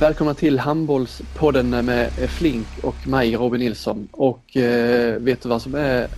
[0.00, 4.08] Välkomna till Handbollspodden med Flink och mig Robin Nilsson.
[4.12, 6.08] Och eh, vet du vad som är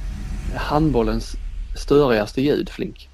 [0.56, 1.32] handbollens
[1.76, 3.08] störigaste ljud Flink?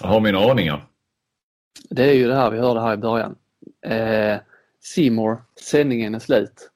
[0.00, 0.86] Jag har mina aningar.
[1.90, 3.36] Det är ju det här vi hörde här i början.
[3.86, 4.36] Eh,
[4.80, 6.70] Seymour, sändningen är slut.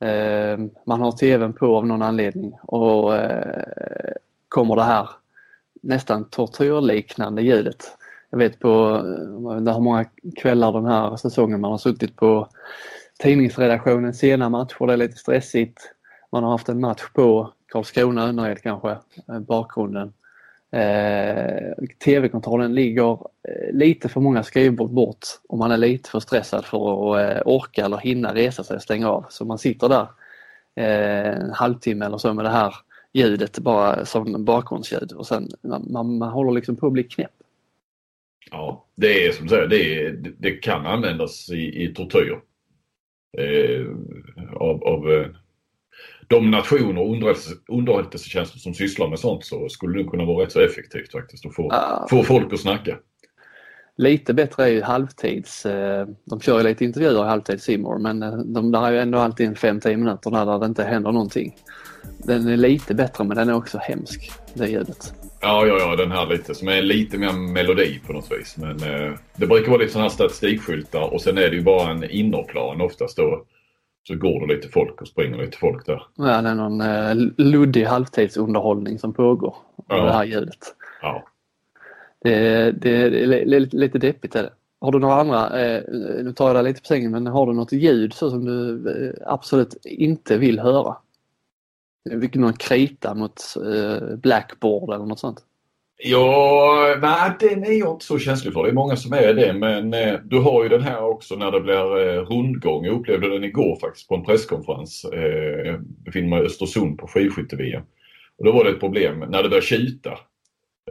[0.00, 4.12] Eh, man har tvn på av någon anledning och eh,
[4.48, 5.08] kommer det här
[5.82, 7.96] nästan tortyrliknande ljudet.
[8.30, 9.02] Jag vet på
[9.50, 10.04] eh, det har många
[10.36, 12.48] kvällar den här säsongen man har suttit på
[13.18, 15.92] tidningsredaktionen sena matcher, det är lite stressigt.
[16.32, 18.90] Man har haft en match på Karlskrona, Önnered kanske,
[19.28, 20.12] eh, bakgrunden.
[20.70, 21.72] Eh,
[22.04, 26.76] TV-kontrollen ligger eh, lite för många skrivbord bort och man är lite för stressad för
[26.76, 29.26] att orka eller hinna resa sig och stänga av.
[29.28, 30.08] Så man sitter där
[30.74, 32.74] eh, en halvtimme eller så med det här
[33.12, 37.32] ljudet bara som bakgrundsljud och sen man, man, man håller liksom på att bli knäpp.
[38.50, 42.40] Ja, det är som sagt, det, det kan användas i, i tortyr.
[43.38, 43.86] Eh,
[44.54, 45.26] av, av eh,
[46.28, 47.10] de nationer och
[47.68, 51.54] underrättelsetjänster som sysslar med sånt så skulle det kunna vara rätt så effektivt faktiskt att
[51.54, 52.06] få, ah.
[52.10, 52.98] få folk att snacka.
[53.98, 58.22] Lite bättre är ju halvtids, eh, de kör ju lite intervjuer i halvtid Simor men
[58.22, 61.56] eh, de där är ju ändå alltid en 5-10 minuter där det inte händer någonting.
[62.18, 65.14] Den är lite bättre men den är också hemsk, det ljudet.
[65.46, 68.56] Ja, ja, ja, den här lite som är lite mer melodi på något vis.
[68.56, 71.90] Men eh, det brukar vara lite sådana här statistikskyltar och sen är det ju bara
[71.90, 73.44] en innerplan oftast då.
[74.08, 76.02] Så går det lite folk och springer lite folk där.
[76.16, 79.56] Ja, det är någon eh, luddig halvtidsunderhållning som pågår.
[79.88, 80.04] Ja.
[80.04, 80.74] Det här ljudet.
[81.02, 81.24] Ja.
[82.24, 84.52] Det, det, det är lite deppigt är det.
[84.80, 85.82] Har du några andra, eh,
[86.22, 88.90] nu tar jag dig lite på sängen, men har du något ljud så som du
[88.90, 90.96] eh, absolut inte vill höra?
[92.20, 95.44] Fick Någon krita mot eh, Blackboard eller något sånt?
[95.98, 98.62] Ja, nej den är jag inte så känslig för.
[98.62, 101.50] Det är många som är det men eh, du har ju den här också när
[101.50, 102.84] det blir eh, rundgång.
[102.84, 105.04] Jag upplevde den igår faktiskt på en presskonferens.
[105.12, 107.82] Eh, jag befinner mig i Östersund på skidskytte
[108.38, 110.18] Och då var det ett problem när det började tjuta.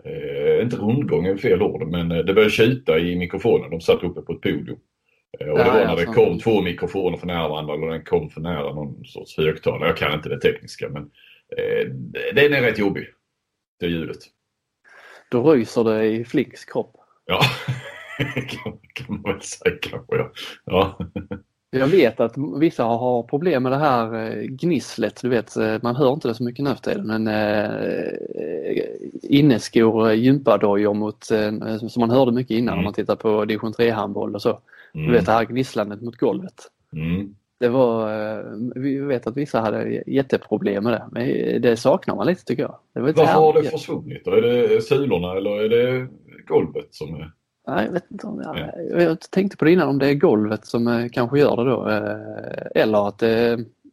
[0.04, 3.70] Eh, inte rundgång är fel ord men eh, det började tjuta i mikrofonen.
[3.70, 4.78] De satt uppe på ett podium.
[5.40, 8.29] Eh, och det var när det kom två mikrofoner för nära varandra eller den kom
[8.29, 9.90] för nära någon sorts högtalare.
[9.90, 11.03] Jag kan inte det tekniska men
[11.57, 11.90] eh,
[12.34, 13.07] den är rätt jobbig.
[13.79, 14.18] Det ljudet.
[15.31, 16.95] Då ryser det i Flicks kropp.
[17.25, 17.41] Ja,
[18.34, 20.16] kan, kan man väl säga kanske.
[20.16, 20.31] Ja.
[20.66, 20.97] ja.
[21.69, 25.22] Jag vet att vissa har problem med det här eh, gnisslet.
[25.22, 28.13] Du vet, eh, man hör inte det så mycket nu för tiden men eh,
[29.24, 32.78] inneskor, gympadojor mot, eh, som man hörde mycket innan mm.
[32.78, 34.59] när man tittar på division 3 handboll och så.
[34.95, 35.07] Mm.
[35.07, 36.72] Du vet det här gnisslandet mot golvet.
[36.94, 37.35] Mm.
[37.59, 38.45] Det var, eh,
[38.75, 42.78] vi vet att vissa hade jätteproblem med det, men det saknar man lite tycker jag.
[42.94, 44.28] Det Varför har det försvunnit?
[44.28, 46.07] Är det sulorna eller är det
[46.47, 47.31] golvet som är...
[47.67, 48.57] Nej, jag vet inte om jag,
[48.91, 49.01] ja.
[49.01, 51.89] jag tänkte på det innan om det är golvet som eh, kanske gör det då.
[51.89, 53.23] Eh, eller att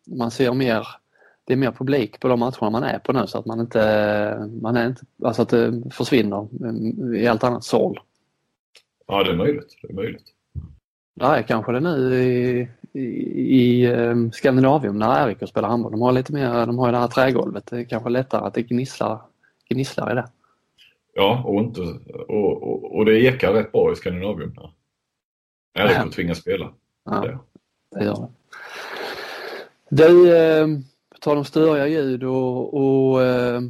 [0.06, 0.86] man ser mer,
[1.44, 4.48] det är mer publik på de matcherna man är på nu så att man inte,
[4.62, 6.48] man är inte, alltså att det försvinner
[7.16, 8.00] i allt annat sål.
[9.06, 9.76] Ja, det är möjligt.
[9.82, 10.31] Det är möjligt.
[11.14, 13.02] Nej, kanske det nu i, i,
[13.60, 15.92] i um, Skandinavium när RIK spelar handboll.
[15.92, 17.66] De har lite mer, de har ju det här trägolvet.
[17.66, 19.20] Det är kanske lättare att det gnisslar,
[19.68, 20.26] gnisslar i det.
[21.14, 21.80] Ja, och, inte,
[22.28, 24.54] och, och, och det ekar rätt bra i Skandinavium.
[25.74, 26.10] När RIK ja.
[26.14, 26.72] tvingas spela.
[27.04, 27.38] Ja, det.
[27.98, 28.28] det gör det.
[29.88, 30.66] Du, eh,
[31.20, 33.60] tal om störiga ljud och, och eh,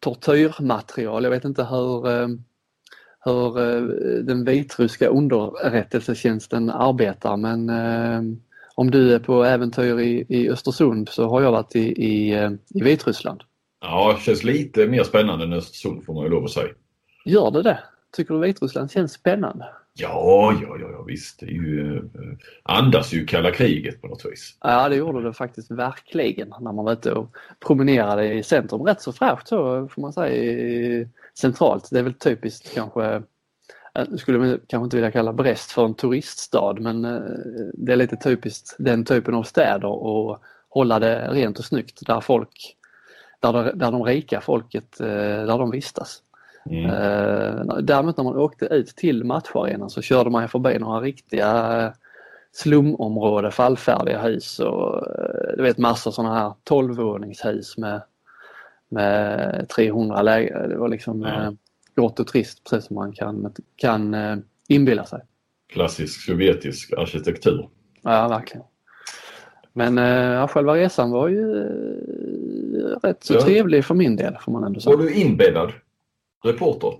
[0.00, 1.24] tortyrmaterial.
[1.24, 2.06] Jag vet inte hur
[3.26, 3.82] hur eh,
[4.24, 8.36] den vitryska underrättelsetjänsten arbetar men eh,
[8.74, 12.50] om du är på äventyr i, i Östersund så har jag varit i, i, eh,
[12.74, 13.42] i Vitryssland.
[13.80, 16.68] Ja, det känns lite mer spännande än Östersund får man ju lov att säga.
[17.24, 17.78] Gör det det?
[18.16, 19.66] Tycker du Vitryssland känns spännande?
[19.98, 21.40] Ja, ja, ja, ja visst.
[21.40, 22.02] Det ju,
[22.62, 24.56] andas ju kalla kriget på något vis.
[24.60, 27.36] Ja, det gjorde det faktiskt verkligen när man var ute och
[27.66, 28.82] promenerade i centrum.
[28.82, 31.06] Rätt så fräscht så får man säga
[31.38, 31.88] centralt.
[31.90, 33.22] Det är väl typiskt kanske
[33.96, 37.20] jag skulle kanske inte vilja kalla Brest för en turiststad men eh,
[37.74, 42.20] det är lite typiskt den typen av städer och hålla det rent och snyggt där
[42.20, 42.76] folk,
[43.40, 46.22] där, där de rika folket, eh, där de vistas.
[46.70, 46.84] Mm.
[46.84, 51.92] Eh, däremot när man åkte ut till matcharenan så körde man förbi några riktiga
[52.52, 55.06] slumområden, fallfärdiga hus och
[55.56, 58.02] du vet massor sådana här 12-våningshus med
[58.88, 60.68] med 300 lägenheter.
[60.68, 61.42] Det var liksom ja.
[61.42, 61.50] eh,
[61.96, 64.36] grått och trist precis som man kan, kan eh,
[64.68, 65.20] inbilla sig.
[65.72, 67.68] Klassisk sovjetisk arkitektur.
[68.02, 68.66] Ja, verkligen.
[69.72, 71.44] Men eh, själva resan var ju
[73.02, 73.40] rätt så ja.
[73.40, 74.96] trevlig för min del får man ändå säga.
[74.96, 75.72] Var du inbäddad
[76.44, 76.92] reporter?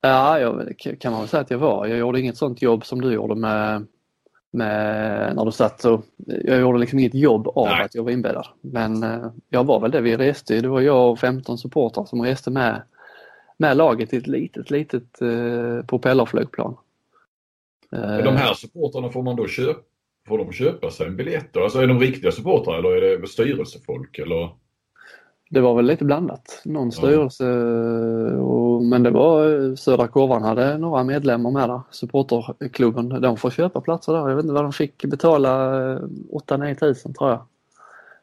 [0.00, 1.86] Ja, jag, kan man väl säga att jag var.
[1.86, 3.86] Jag gjorde inget sånt jobb som du gjorde med
[4.50, 7.84] med, när du satt och jag gjorde liksom inget jobb av Nej.
[7.84, 8.46] att jag var inbäddad.
[8.60, 10.00] Men eh, jag var väl det.
[10.00, 12.82] Vi reste det var jag och 15 supportrar som reste med,
[13.56, 16.76] med laget i ett litet, litet eh, propellerflygplan.
[17.90, 19.80] Men De här supportrarna får man då köpa
[20.28, 21.62] Får de köpa sig en biljett då?
[21.62, 24.50] Alltså är de riktiga supportrar eller är det styrelsefolk eller?
[25.50, 26.62] Det var väl lite blandat.
[26.64, 27.44] Någon styrelse
[28.36, 31.80] och, men det var Södra Korvan hade några medlemmar med där.
[31.90, 34.28] Supporterklubben, de får köpa platser där.
[34.28, 35.48] Jag vet inte vad de fick betala
[35.98, 37.46] 8-9 tusen tror jag.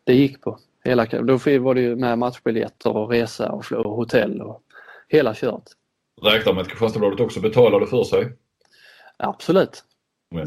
[0.04, 0.60] Det gick på.
[0.84, 4.62] Hela, då var det ju med matchbiljetter och resa och, och hotell och
[5.08, 5.64] hela kört.
[6.22, 8.34] Räknar med att Kristianstadsbladet också betalade för sig?
[9.18, 9.84] Absolut.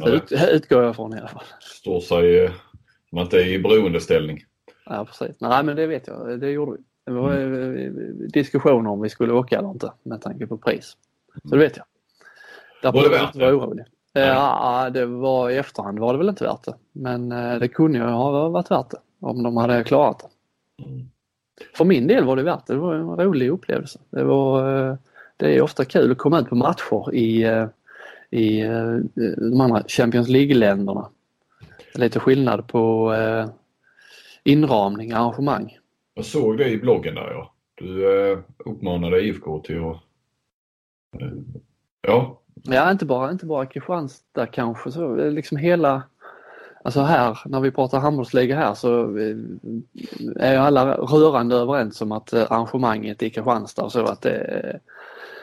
[0.07, 1.45] Ut, utgår jag från i alla fall.
[1.61, 2.51] Står sig eh,
[3.17, 4.45] att det är i beroendeställning.
[4.89, 5.37] Ja precis.
[5.41, 6.79] Nej men det vet jag, det gjorde vi.
[7.05, 7.91] Det var eh,
[8.33, 10.97] diskussioner om vi skulle åka eller inte med tanke på pris.
[11.45, 11.87] Så det vet jag.
[12.83, 13.53] Där Var det värt det?
[13.53, 13.85] orolig.
[14.13, 16.75] Ja, det var i efterhand var det väl inte värt det.
[16.93, 20.85] Men eh, det kunde ju ha varit värt det om de hade klarat det.
[20.85, 21.09] Mm.
[21.77, 22.73] För min del var det värt det.
[22.73, 23.99] Det var en rolig upplevelse.
[24.11, 24.97] Det, var, eh,
[25.37, 27.45] det är ofta kul att komma ut på matcher i,
[28.31, 28.63] i
[29.37, 31.09] de andra Champions League-länderna.
[31.95, 33.15] Lite skillnad på
[34.49, 35.79] inramning, arrangemang.
[36.15, 37.55] Jag såg det i bloggen där ja.
[37.75, 40.03] Du eh, uppmanade IFK till att...
[41.21, 41.29] Eh,
[42.01, 46.03] ja, Ja, inte bara, inte bara Kristianstad kanske, så eh, liksom hela
[46.85, 49.37] Alltså här, när vi pratar handbollsliga här så eh,
[50.37, 54.81] är ju alla rörande överens om att eh, arrangemanget i Kristianstad och så att det,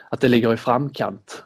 [0.10, 1.44] att det ligger i framkant.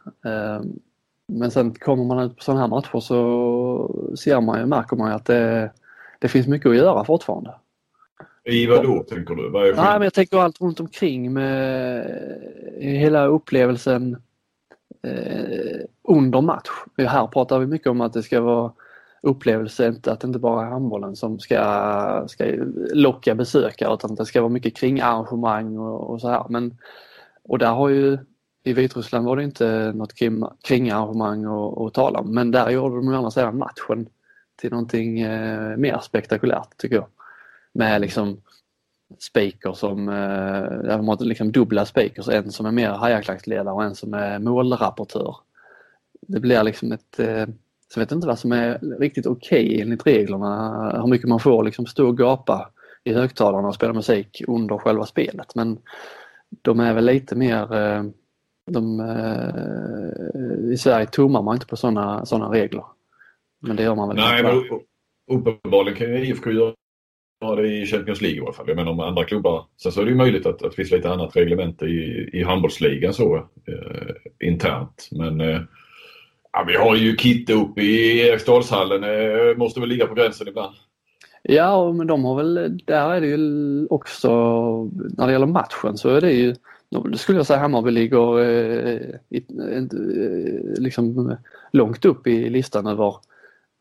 [1.27, 5.09] Men sen kommer man ut på sådana här matcher så ser man ju, märker man
[5.09, 5.71] ju att det,
[6.19, 7.55] det finns mycket att göra fortfarande.
[8.45, 9.49] i vad då tänker du?
[9.49, 12.05] Vad är Nej, men jag tänker allt runt omkring med
[12.79, 14.17] hela upplevelsen
[15.03, 16.69] eh, under match.
[16.97, 18.71] Här pratar vi mycket om att det ska vara
[19.21, 22.45] upplevelse, inte att det inte bara är handbollen som ska, ska
[22.93, 26.45] locka besökare utan det ska vara mycket kring arrangemang och, och så här.
[26.49, 26.77] Men,
[27.43, 28.17] och där har ju
[28.63, 31.45] i Vitryssland var det inte något kring, kring arrangemang
[31.85, 34.09] att tala om men där gjorde de ju andra sidan matchen
[34.59, 37.07] till någonting eh, mer spektakulärt tycker jag.
[37.73, 38.41] Med liksom
[39.19, 43.95] speaker som, eh, de har liksom dubbla speakers, en som är mer hajaklacksledare och en
[43.95, 45.35] som är målrapportör.
[46.21, 47.45] Det blir liksom ett, eh,
[47.87, 51.63] så jag vet inte vad som är riktigt okej enligt reglerna, hur mycket man får
[51.63, 52.69] liksom stå och gapa
[53.03, 55.79] i högtalarna och spela musik under själva spelet men
[56.61, 58.03] de är väl lite mer, eh,
[58.65, 62.83] de, eh, i Sverige tummar man inte på sådana såna regler.
[63.59, 64.79] Men det gör man väl Nej, men
[65.31, 66.75] uppenbarligen kan IFK göra
[67.55, 68.67] det i Champions League i alla fall.
[68.67, 69.65] Jag menar om andra klubbar.
[69.83, 72.43] Sen så är det ju möjligt att, att det finns lite annat reglement i, i
[72.43, 75.09] handbollsligan så eh, internt.
[75.11, 75.61] Men eh,
[76.51, 79.03] ja, vi har ju Kitte uppe i Eriksdalshallen.
[79.03, 80.75] Eh, måste väl ligga på gränsen ibland.
[81.43, 84.29] Ja, men de har väl, där är det ju också,
[85.17, 86.55] när det gäller matchen så är det ju,
[86.89, 89.83] då skulle jag säga Hammarby ligger eh, i, eh,
[90.77, 91.37] liksom
[91.71, 93.15] långt upp i listan över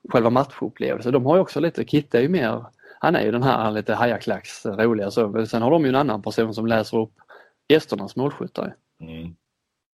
[0.09, 1.13] själva matchupplevelsen.
[1.13, 2.65] De har ju också lite, Kitte är ju mer,
[3.01, 5.47] han är ju den här lite hajaklacks roliga så.
[5.47, 7.13] Sen har de ju en annan person som läser upp
[7.69, 8.75] gästernas målskyttar.
[9.01, 9.35] Mm.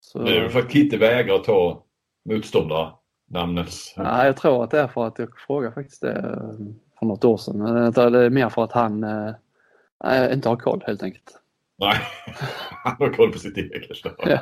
[0.00, 1.82] Så, Det är väl för att Kitte vägrar ta
[2.30, 3.94] motståndarnamnens.
[3.96, 6.52] ja, jag tror att det är för att jag frågade faktiskt det eh,
[6.99, 7.58] för något år sedan.
[7.58, 11.40] Men Det är mer för att han eh, inte har koll helt enkelt.
[11.78, 11.96] Nej,
[12.84, 13.82] han har koll på sitt eget.
[14.18, 14.38] Ja.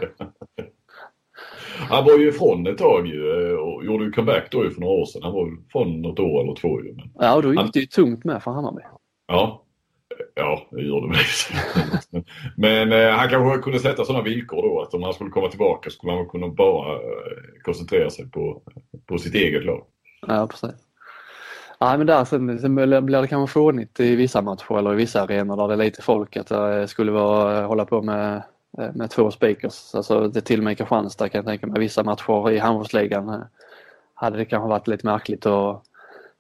[1.89, 3.52] Han var ju ifrån ett tag ju eh,
[3.85, 5.23] gjorde ju comeback då ju för några år sedan.
[5.23, 6.93] Han var från något år eller två ju.
[6.95, 8.83] Men, Ja, då Han- gick det ju tungt med för Hammarby.
[9.27, 9.63] ja,
[10.35, 12.23] ja, det gjorde det väl.
[12.57, 15.91] Men eh, han kanske kunde sätta sådana villkor då att om han skulle komma tillbaka
[15.91, 17.01] skulle han kunna bara eh,
[17.65, 18.63] koncentrera sig på,
[19.07, 19.85] på sitt eget lag.
[20.27, 20.71] Ja, precis.
[21.79, 25.23] Ja, men där sen, sen blir det kanske fånigt i vissa matcher eller i vissa
[25.23, 28.43] arenor där det är lite folk att det skulle vara, hålla på med,
[28.95, 29.95] med två speakers.
[29.95, 31.81] Alltså det till och med i Kristianstad kan jag tänka mig.
[31.81, 33.41] Vissa matcher i handbollsligan eh,
[34.23, 35.83] hade det kanske varit lite märkligt att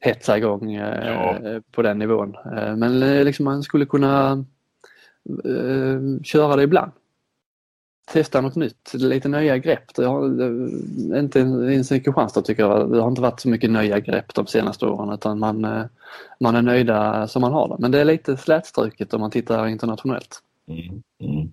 [0.00, 1.38] hetsa igång eh, Ja.
[1.72, 2.34] på den nivån.
[2.56, 4.44] Eh, Men eh, liksom man skulle kunna
[6.24, 6.92] köra det ibland.
[8.12, 9.94] Testa något nytt, lite nya grepp.
[9.94, 10.24] Det har,
[11.18, 14.46] inte ens i Kristianstad tycker jag, det har inte varit så mycket nya grepp de
[14.46, 15.60] senaste åren utan man,
[16.40, 17.76] man är nöjda som man har det.
[17.78, 20.40] Men det är lite slätstruket om man tittar internationellt.
[20.68, 21.02] Mm.
[21.20, 21.52] Mm.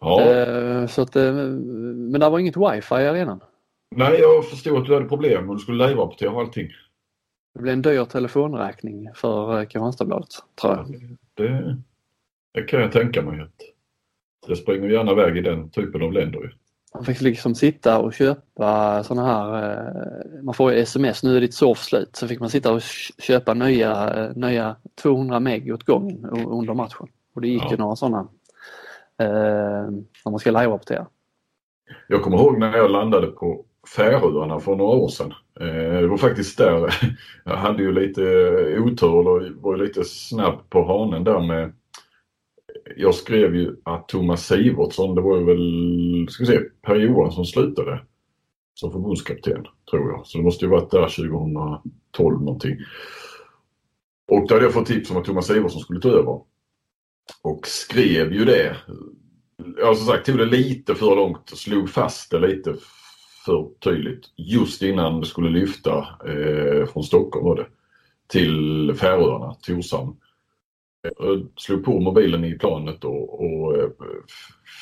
[0.00, 3.40] Ja, Så att, men det var inget wifi i arenan.
[3.96, 6.68] Nej jag förstod att du hade problem och du skulle live-rapportera och allting.
[7.54, 10.28] Det blev en dyr telefonräkning för eh, Kristianstadsbladet
[10.60, 10.86] tror jag.
[11.34, 11.76] Det,
[12.52, 13.60] det kan jag tänka mig att
[14.46, 16.54] det springer gärna iväg i den typen av länder
[16.94, 21.40] man fick liksom sitta och köpa sådana här, eh, man får ju sms, nu är
[21.40, 22.16] ditt surf slut.
[22.16, 22.82] Så fick man sitta och
[23.18, 27.08] köpa nya, nya 200 meg åt gången under matchen.
[27.34, 27.70] Och det gick ja.
[27.70, 28.28] ju några sådana
[29.18, 29.26] eh,
[30.24, 31.06] när man ska live-rapportera.
[32.08, 33.64] Jag kommer ihåg när jag landade på
[33.96, 35.34] Färöarna för några år sedan.
[35.60, 36.94] Eh, det var faktiskt där
[37.44, 38.22] jag hade ju lite
[38.78, 41.72] otur och var lite snabb på hanen där med
[42.96, 47.46] jag skrev ju att Thomas Sivertsson, det var ju väl, ska vi se, Per Johansson
[47.46, 48.00] slutade
[48.74, 50.26] som förbundskapten tror jag.
[50.26, 52.76] Så det måste ju varit där 2012 någonting.
[54.32, 56.40] Och då hade jag fått tips om att Thomas Sivertsson skulle ta över.
[57.42, 58.76] Och skrev ju det.
[59.78, 62.74] Ja som sagt tog det lite för långt och slog fast det lite
[63.44, 67.66] för tydligt just innan det skulle lyfta eh, från Stockholm var det,
[68.28, 70.16] till Färöarna, Torshamn.
[71.06, 73.76] Eh, jag slog på mobilen i planet och, och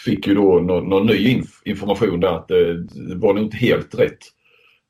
[0.04, 3.56] fick ju då någon, någon ny inf information där att det, det var nog inte
[3.56, 4.18] helt rätt.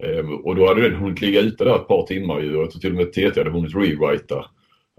[0.02, 2.90] Ehm, och då hade den hunnit ligga ute där ett par timmar ju och till
[2.90, 4.44] och med TT hade hunnit rewrita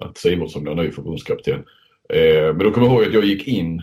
[0.02, 1.66] att Simonsson blev ny förbundskapten.
[2.10, 3.82] Ehm, men då kommer jag ihåg att jag gick in,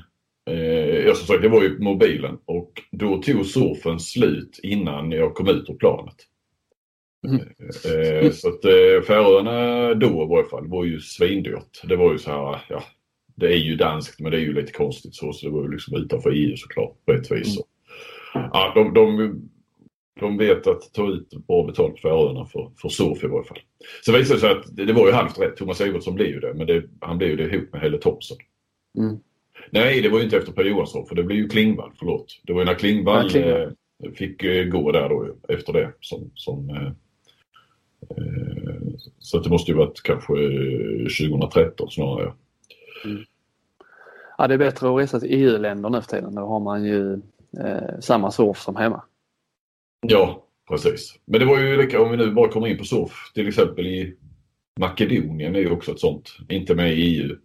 [0.50, 5.34] eh, jag som sagt det var ju mobilen och då tog surfen slut innan jag
[5.34, 6.16] kom ut ur planet.
[7.28, 7.40] Mm.
[7.66, 11.82] Eh, så att eh, Färöarna då i varje fall var ju svindyrt.
[11.84, 12.82] Det var ju så här, ja,
[13.34, 15.70] det är ju danskt men det är ju lite konstigt så, så det var ju
[15.70, 17.56] liksom utanför EU såklart på ett vis.
[17.56, 18.48] Mm.
[18.52, 19.34] Ja, de, de,
[20.20, 23.58] de vet att ta ut bra betalt på Färöarna för, för surf i varje fall.
[24.02, 25.56] Så visade det sig att det, det var ju halvt rätt.
[25.56, 28.36] Thomas Evertsson blev ju det men det, han blev ju det ihop med Helle Thompson.
[28.98, 29.16] Mm.
[29.70, 32.40] Nej, det var ju inte efter Per Johansson för det blev ju Klingvall, förlåt.
[32.42, 33.62] Det var ju när Klingvall, ja, Klingvall.
[33.62, 36.92] Eh, fick eh, gå där då efter det som, som eh,
[39.18, 40.32] så det måste ju varit kanske
[41.20, 42.32] 2013 snarare.
[43.04, 43.24] Mm.
[44.38, 46.34] Ja, det är bättre att resa till EU-länder nu för tiden.
[46.34, 47.12] Då har man ju
[47.58, 49.02] eh, samma surf som hemma.
[50.00, 51.18] Ja, precis.
[51.24, 53.86] Men det var ju lika, om vi nu bara kommer in på surf, till exempel
[53.86, 54.16] i
[54.80, 57.36] Makedonien är ju också ett sånt, inte med i EU.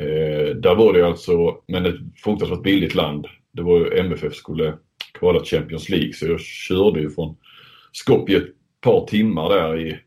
[0.00, 3.26] Eh, där var det alltså, men ett fruktansvärt billigt land.
[3.52, 4.74] Det var ju MFF skulle
[5.12, 7.36] kvala till Champions League så jag körde ju från
[7.92, 9.98] Skopje ett par timmar där i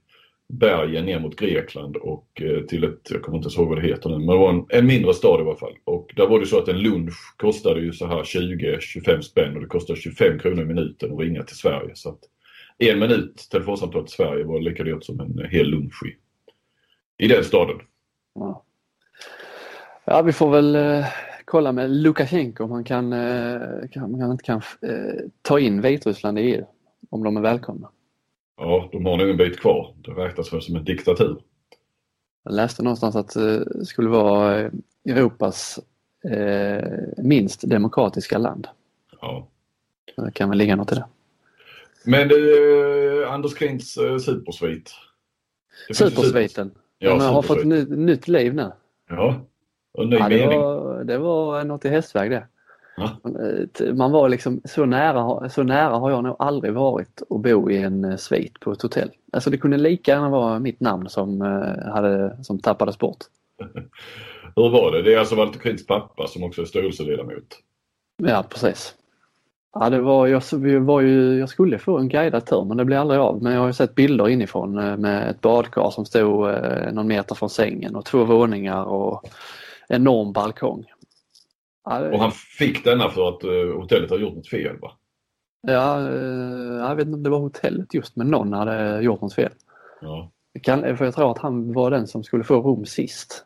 [0.50, 4.09] bergen ner mot Grekland och eh, till ett, jag kommer inte ihåg vad det heter
[4.09, 5.73] nu, men det var en, en mindre stad i alla fall.
[5.83, 9.62] Och där var det så att en lunch kostade ju så här 20-25 spänn och
[9.62, 11.91] det kostade 25 kronor i minuten att ringa till Sverige.
[11.93, 12.19] Så att
[12.77, 16.15] en minut telefonsamtal till Sverige var lika dyrt som en hel lunch i,
[17.25, 17.77] i den staden.
[18.35, 18.65] Ja
[20.05, 21.05] ja, vi får väl eh,
[21.45, 26.41] kolla med Lukasjenko om han kan, eh, kan, kan, kan eh, ta in Vitryssland i
[26.41, 26.65] EU.
[27.10, 27.89] Om de är välkomna.
[28.57, 29.95] Ja, de har nog en bit kvar.
[29.95, 31.41] Det räknas väl som en diktatur.
[32.43, 34.72] Jag läste någonstans att eh, det skulle vara
[35.05, 35.79] Europas
[37.17, 38.67] minst demokratiska land.
[39.22, 39.48] Ja.
[40.15, 41.05] Det kan väl ligga något i det.
[42.05, 44.91] Men du, Anders Klints eh, supersvit.
[45.93, 46.72] Supersviten.
[47.00, 48.72] Ja, Den har fått nytt, nytt liv nu.
[49.10, 49.45] Ja,
[49.97, 50.47] ny ja, det.
[50.47, 52.47] Var, det var något i hästväg det.
[52.97, 57.69] Eh, man var liksom så nära, så nära har jag nog aldrig varit att bo
[57.69, 59.12] i en eh, svit på ett hotell.
[59.31, 63.17] Alltså det kunde lika gärna vara mitt namn som, eh, hade, som tappades bort.
[64.55, 65.01] Hur var det?
[65.01, 67.59] Det är alltså Walter Krins pappa som också är styrelseledamot?
[68.17, 68.95] Ja precis.
[69.73, 70.41] Ja, det var, jag,
[70.79, 73.43] var ju, jag skulle få en guidad tur men det blev aldrig av.
[73.43, 76.55] Men jag har ju sett bilder inifrån med ett badkar som stod
[76.93, 79.29] någon meter från sängen och två våningar och
[79.90, 80.86] enorm balkong.
[81.84, 84.92] Och han fick denna för att uh, hotellet har gjort något fel va?
[85.62, 89.34] Ja, uh, jag vet inte om det var hotellet just men någon hade gjort något
[89.34, 89.52] fel.
[90.02, 90.30] Ja.
[90.62, 93.46] Kan, för jag tror att han var den som skulle få rum sist.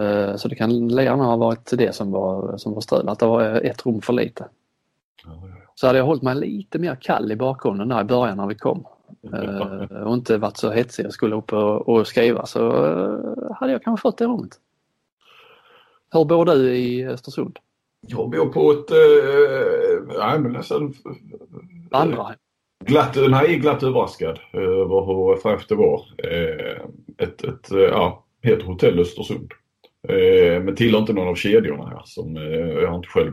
[0.00, 3.26] Uh, så det kan gärna ha varit det som var, som var strul, att det
[3.26, 4.48] var ett rum för lite.
[5.24, 5.42] Ja.
[5.74, 8.54] Så hade jag hållit mig lite mer kall i bakgrunden där i början när vi
[8.54, 8.86] kom.
[10.06, 12.72] och inte varit så hetsig och skulle upp och, och skriva så
[13.54, 14.58] hade jag kanske fått det rummet.
[16.12, 17.58] Hur bor du i Östersund?
[18.08, 20.94] Jag bor på ett, eh, nej men nästan...
[21.90, 22.34] Andra?
[22.84, 26.02] Glatt, nej, glatt överraskad över hur fräscht det var.
[26.18, 26.80] Eh,
[27.18, 29.52] ett, ett, eh, ja, heter Hotell Östersund.
[30.08, 32.42] Eh, men tillhör inte någon av kedjorna här som eh,
[32.82, 33.32] jag har inte själv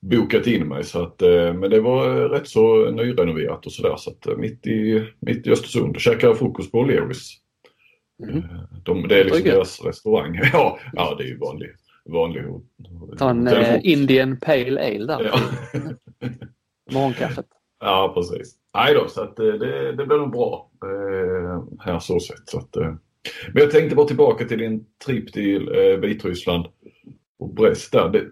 [0.00, 0.84] bokat in mig.
[0.84, 3.94] Så att, eh, men det var rätt så nyrenoverat och sådär.
[3.96, 7.28] Så att mitt i, mitt i Östersund käkade frukost på O'Learys.
[8.22, 8.42] Mm.
[8.84, 10.40] De, det är liksom deras restaurang.
[10.52, 11.70] ja, ja, det är ju vanlig,
[12.04, 12.44] vanlig
[13.18, 15.24] Ta en eh, Indian Pale Ale där.
[15.24, 15.40] Ja.
[16.92, 17.46] Morgonkaffet.
[17.80, 18.54] Ja, precis.
[18.74, 22.48] Nej då, så att eh, det, det blir nog bra eh, här så sett.
[22.48, 22.94] Så att, eh.
[23.52, 26.66] Men jag tänkte bara tillbaka till din trip till eh, Vitryssland
[27.38, 28.08] och Brest där.
[28.08, 28.24] Det,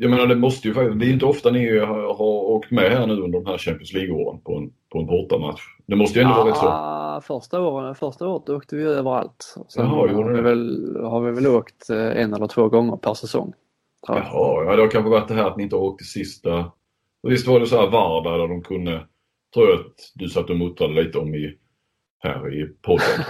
[0.00, 2.92] jag menar det måste ju faktiskt, det är inte ofta ni har, har åkt med
[2.92, 5.60] här nu under de här Champions League-åren på en, på en bortamatch.
[5.86, 7.34] Det måste ju ändå ja, vara rätt så.
[7.34, 9.54] Första, åren, första året åkte vi överallt.
[9.68, 13.14] Sen Jaha, har, vi väl, har vi väl åkt eh, en eller två gånger per
[13.14, 13.52] säsong.
[14.08, 16.72] Jaha, ja det har kanske varit det här att ni inte har åkt till sista.
[17.22, 19.06] Visst var det så här Varda där de kunde,
[19.54, 21.54] tror jag att du satt och muttrade lite om i,
[22.18, 23.04] här i podden.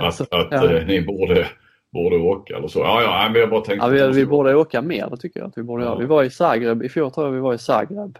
[0.00, 0.76] Alltså, att att ja.
[0.76, 1.48] eh, ni borde,
[1.94, 2.78] borde åka eller så.
[2.78, 3.86] Ja, ja, men jag bara tänkte.
[3.86, 5.88] Ja, vi, vi borde åka mer, det tycker jag att vi borde Ja.
[5.88, 5.98] göra.
[5.98, 8.18] Vi var i Zagreb, i fjol tror jag vi var i Zagreb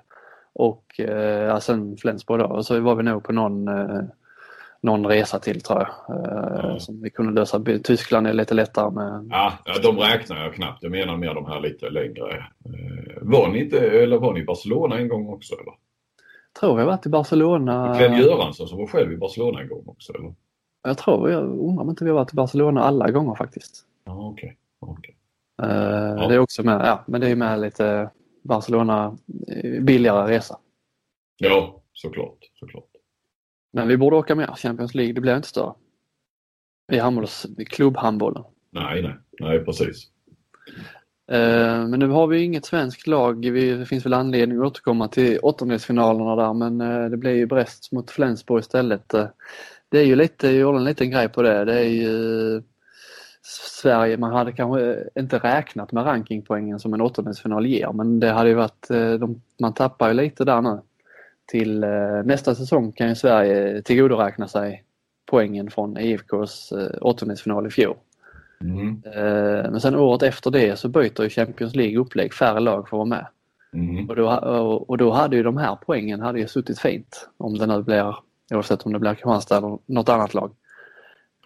[0.53, 2.47] och eh, ja, sen Flensburg då.
[2.47, 4.01] Och så var vi nog på någon, eh,
[4.81, 6.17] någon resa till tror jag.
[6.17, 6.79] Eh, Ja.
[6.79, 7.63] Som vi kunde lösa.
[7.85, 9.29] Tyskland är lite lättare med.
[9.31, 10.83] Ja, ja, de räknar jag knappt.
[10.83, 12.31] Jag menar mer de här lite längre.
[12.65, 15.73] Eh, var ni inte, eller var ni i Barcelona en gång också eller?
[16.61, 17.95] tror jag varit i Barcelona.
[17.99, 20.35] Glenn Göransson som var själv i Barcelona en gång också eller?
[20.85, 23.85] Jag tror, jag undrar om inte vi har varit i Barcelona alla gånger faktiskt.
[24.05, 24.57] Ja, okej.
[24.81, 25.17] okej.
[25.63, 28.11] Eh, Det är också med, ja men det är med lite
[28.43, 29.17] Barcelona
[29.49, 30.59] eh, billigare resa.
[31.37, 32.39] Ja, såklart.
[32.61, 32.85] såklart.
[33.73, 35.73] Men vi borde åka mer Champions League, det blir inte större.
[36.93, 38.45] I handbolls, klubbhandbollen.
[38.71, 40.11] Nej, nej, nej precis.
[41.31, 43.51] Eh, Men nu har vi inget svenskt lag.
[43.51, 46.79] Vi- Det finns väl anledning att återkomma till åttondelsfinalerna där men
[47.11, 49.15] det blir ju Brest mot Flensburg istället.
[49.95, 51.65] Eh, Det är ju lite, jag gjorde en liten grej på det.
[51.65, 52.63] Det är ju
[53.43, 58.49] Sverige, man hade kanske inte räknat med rankingpoängen som en åttondelsfinal ger men det hade
[58.49, 60.81] ju varit, eh, de, man tappar ju lite där nu.
[61.47, 64.85] Till eh, nästa säsong kan ju Sverige tillgodoräkna sig
[65.27, 67.97] poängen från IFKs eh, åttondelsfinal i fjol.
[68.61, 69.03] Mm.
[69.05, 72.97] Eh, Men sen året efter det så byter ju Champions League upplägg, färre lag får
[72.97, 73.27] vara med.
[73.73, 74.09] Mm.
[74.09, 77.59] Och då, och, och då hade ju de här poängen hade ju suttit fint om
[77.59, 78.17] det nu blir,
[78.55, 80.51] oavsett om det blir Kristianstad eller något annat lag.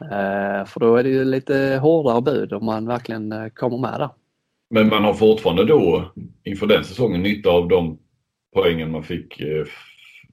[0.01, 4.01] Eh, För då är det ju lite hårdare bud om man verkligen eh, kommer med
[4.01, 4.11] där.
[4.71, 6.13] Men man har fortfarande då
[6.45, 7.99] inför den säsongen nytta av de
[8.55, 9.65] poängen man fick eh,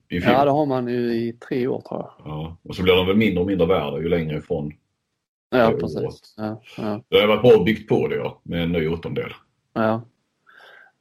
[0.10, 0.34] i fjol.
[0.34, 2.12] Ja, det har man ju i tre år tror jag.
[2.32, 4.74] Ja, Och så blir de väl mindre och mindre värda ju längre ifrån.
[5.50, 6.34] Ja, precis.
[6.38, 9.32] Ja, ja, Det har varit bra byggt på det ja, med en ny åttondel.
[9.74, 10.02] ja.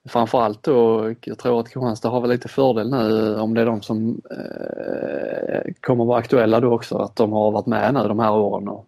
[0.08, 3.82] Framförallt då, jag tror att Kristianstad har väl lite fördel nu om det är de
[3.82, 8.32] som eh, kommer vara aktuella då också, att de har varit med nu de här
[8.32, 8.86] åren och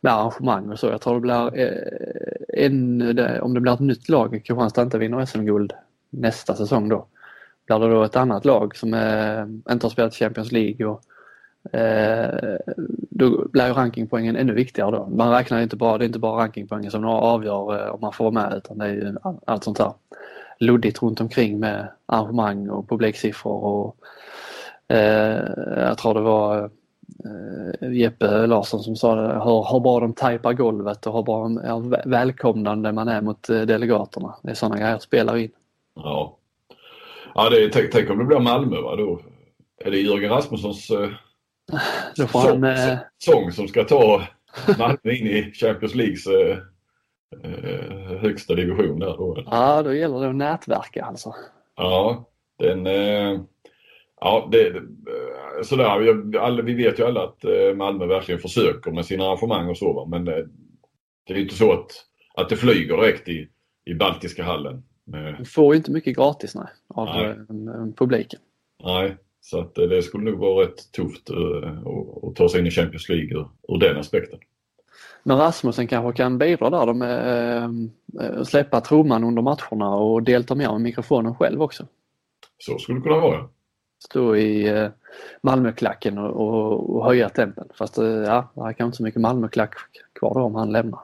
[0.00, 0.86] med arrangemang och så.
[0.86, 4.98] Jag tror det blir eh, en, det, om det blir ett nytt lag, Kristianstad inte
[4.98, 5.72] vinner SM-guld
[6.10, 7.06] nästa säsong då,
[7.66, 11.02] blir det då ett annat lag som eh, inte har spelat Champions League och
[11.74, 12.58] eh,
[13.10, 15.06] då blir ju rankingpoängen ännu viktigare då.
[15.06, 18.30] Man räknar inte bara, det är inte bara rankingpoängen som avgör eh, om man får
[18.30, 19.92] vara med utan det är ju allt sånt här
[20.60, 23.96] luddigt runt omkring med arrangemang och publiksiffror och
[24.94, 25.42] eh,
[25.76, 26.70] jag tror det var
[27.24, 31.42] eh, Jeppe Larsson som sa det, hur, hur bra de tajpar golvet och hur bra
[31.42, 31.58] de,
[31.94, 34.34] vä- välkomnande man är mot eh, delegaterna.
[34.42, 35.50] Det är sådana grejer som spelar in.
[35.94, 36.36] Ja.
[37.34, 38.96] Ja, det är, tänk, tänk om det blir Malmö va?
[38.96, 39.20] Då
[39.84, 41.08] är det Jörgen Rasmussons eh,
[42.16, 44.22] Då får sång, han, eh, sång som ska ta
[44.78, 46.58] Malmö in i Champions Leagues eh,
[48.20, 49.44] högsta division där då.
[49.50, 51.34] ja då gäller det att nätverka alltså.
[51.76, 52.24] Ja,
[52.58, 52.86] den...
[52.86, 53.40] Eh,
[54.20, 54.82] ja, det, eh,
[55.62, 56.62] sådär.
[56.62, 60.06] Vi vet ju alla att eh, Malmö verkligen försöker med sina arrangemang och så va?
[60.06, 60.44] men eh,
[61.26, 61.90] det är ju inte så att,
[62.34, 63.48] att det flyger direkt i,
[63.84, 64.82] i Baltiska hallen.
[65.38, 67.26] Du får ju inte mycket gratis nej, av Nej.
[67.26, 68.40] eh, publiken.
[68.84, 72.60] nej, så att eh, det skulle nog vara rätt tufft eh, att, att ta sig
[72.60, 74.38] in i Champions League ur, ur den aspekten.
[75.22, 80.22] Men Rasmussen kanske kan bidra där då med eh, att släppa trumman under matcherna och
[80.22, 81.86] delta mer med mikrofonen själv också.
[82.58, 83.48] Så skulle det kunna vara.
[84.04, 84.88] Stå i eh,
[85.42, 87.68] Malmöklacken och, och, och höja tempen.
[87.74, 89.74] Fast eh, ja, det kanske inte så mycket Malmöklack
[90.18, 91.00] kvar då om han lämnar.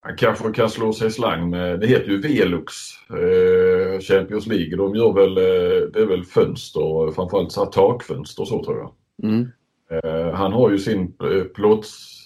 [0.00, 2.74] Han kanske kan slå sig i slang med, det heter ju Velux
[3.10, 4.76] eh, Champions League.
[4.76, 8.78] De gör väl, eh, det är väl fönster, framförallt så här takfönster och så tror
[8.78, 8.92] jag.
[9.22, 9.48] Mm.
[9.90, 12.24] Eh, han har ju sin eh, plåts,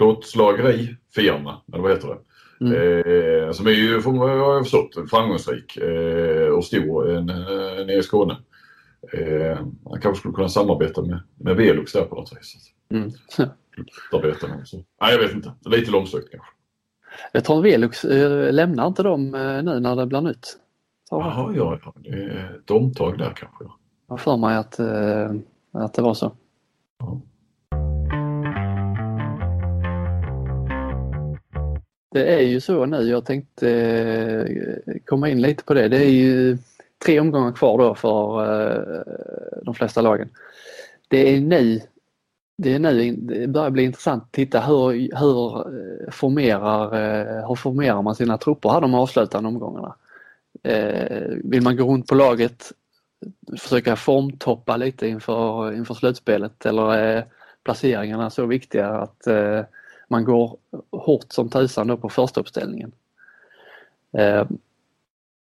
[0.00, 2.18] plåtslagerifirma, eller vad heter det?
[2.64, 2.74] Mm.
[3.46, 7.92] Eh, som är ju, får man- har jag förstått, framgångsrik eh, och stor eh, nere
[7.94, 8.36] i Skåne.
[9.12, 12.56] Eh, han kanske skulle kunna samarbeta med, med Velux där på något vis.
[12.90, 13.10] Mm.
[15.00, 15.52] Nej, jag vet inte.
[15.64, 16.48] Lite långsökt kanske.
[17.32, 20.56] Jag tror Velux eh, lämnar inte dem eh, nu när det blir nytt.
[21.10, 21.20] Jag.
[21.20, 21.94] Jaha, ja, ja.
[21.96, 23.64] Det är ett omtag där kanske.
[23.64, 23.76] ja.
[24.08, 25.30] Jag har för mig att, eh,
[25.72, 26.32] att det var så.
[26.98, 27.20] Ja.
[32.12, 33.70] Det är ju så nu, jag tänkte
[34.86, 35.88] eh, komma in lite på det.
[35.88, 36.58] Det är ju
[37.04, 40.28] tre omgångar kvar då för eh, de flesta lagen.
[41.08, 41.80] Det är nu
[42.56, 48.02] det är nu det börjar bli intressant att titta hur, hur, eh, formerar, hur formerar
[48.02, 49.94] man sina trupper här de avslutande omgångarna.
[51.44, 52.72] vill man gå runt på laget,
[53.58, 57.24] försöka formtoppa lite inför, inför slutspelet eller är
[57.64, 59.26] placeringarna så viktiga att
[60.10, 60.56] man går
[60.90, 62.92] hårt som tusan då på första uppställningen.
[64.12, 64.44] Eh,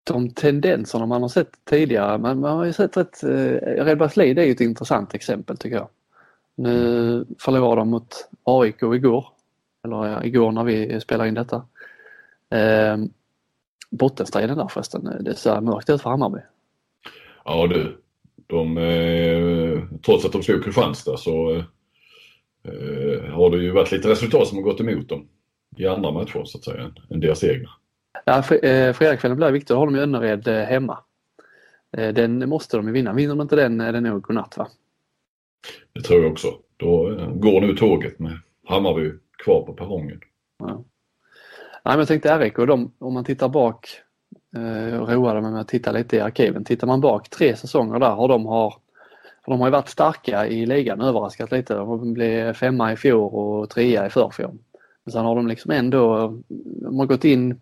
[0.03, 4.51] de tendenserna man har sett tidigare, man, man har ju sett att eh, är ju
[4.51, 5.87] ett intressant exempel tycker jag.
[6.55, 9.27] Nu förlorade de mot AIK igår,
[9.83, 11.65] eller ja, igår när vi spelar in detta.
[12.49, 12.97] Eh,
[13.89, 16.39] bottenstriden där förresten, det ser mörkt ut för Hammarby.
[17.45, 17.97] Ja du,
[18.47, 21.63] de, eh, trots att de slog Kristianstad så eh,
[22.69, 25.27] eh, har det ju varit lite resultat som har gått emot dem
[25.77, 27.69] i andra matcher så att säga, än deras egna.
[28.25, 30.99] Ja, eh, fredagskvällen blir viktig, då har de ju Önnered eh, hemma.
[31.97, 34.67] Eh, den måste de ju vinna, vinner de inte den är det nog godnatt va?
[35.93, 36.47] Det tror jag också.
[36.77, 39.12] Då går nu tåget med Hammarby
[39.43, 40.19] kvar på perrongen.
[40.60, 40.84] Ja.
[41.86, 43.89] Nej, men jag tänkte RIK, de, om man tittar bak
[45.01, 46.63] och roade mig med att titta lite i arkiven.
[46.63, 48.73] Tittar man bak tre säsonger där har de, har,
[49.49, 51.73] de har ju varit starka i ligan, överraskat lite.
[51.73, 54.57] De blev femma i fjol och trea i förfjol.
[55.03, 56.33] Men sen har de liksom ändå,
[56.81, 57.59] de har gått in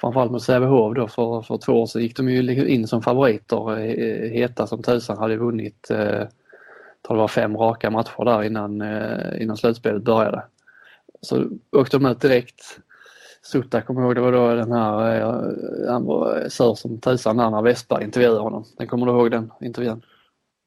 [0.00, 3.02] framförallt mot Sävehof då för, för två år sedan gick de ju liksom in som
[3.02, 6.24] favoriter, eh, heta som tusan, hade vunnit eh,
[7.08, 10.42] det var fem raka matcher där innan, eh, innan slutspelet började.
[11.20, 12.78] Så åkte de ut direkt.
[13.42, 17.36] Sutta kommer ihåg, det var då den här, eh, han var eh, sur som tusan
[17.36, 18.64] där när Westberg intervjuade honom.
[18.78, 20.02] Den kommer du ihåg den intervjun?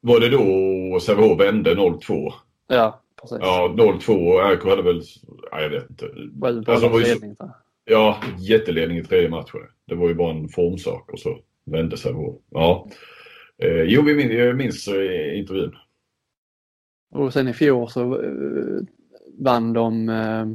[0.00, 2.32] Var det då Sävehof vände 0-2?
[2.66, 3.38] Ja, precis.
[3.40, 5.02] Ja, 0-2 och RIK hade väl,
[5.52, 6.06] nej, jag vet inte.
[6.06, 7.34] Sju alltså, var ju,
[7.84, 9.60] Ja, jätteledning i tredje matchen.
[9.84, 12.36] Det var ju bara en formsak och så vände vår.
[12.50, 12.88] Ja.
[13.58, 15.76] Eh, jo, vi minns, jag minns eh, intervjun.
[17.10, 18.80] Och sen i fjol så eh,
[19.38, 20.46] vann de eh,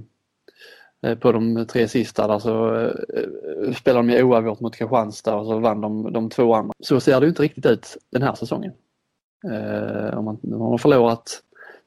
[1.02, 5.46] eh, på de tre sista där så eh, spelade de ju oavgjort mot Kristianstad och
[5.46, 6.74] så vann de de två andra.
[6.80, 8.72] Så ser det inte riktigt ut den här säsongen.
[9.52, 11.44] Eh, om man, man har förlorat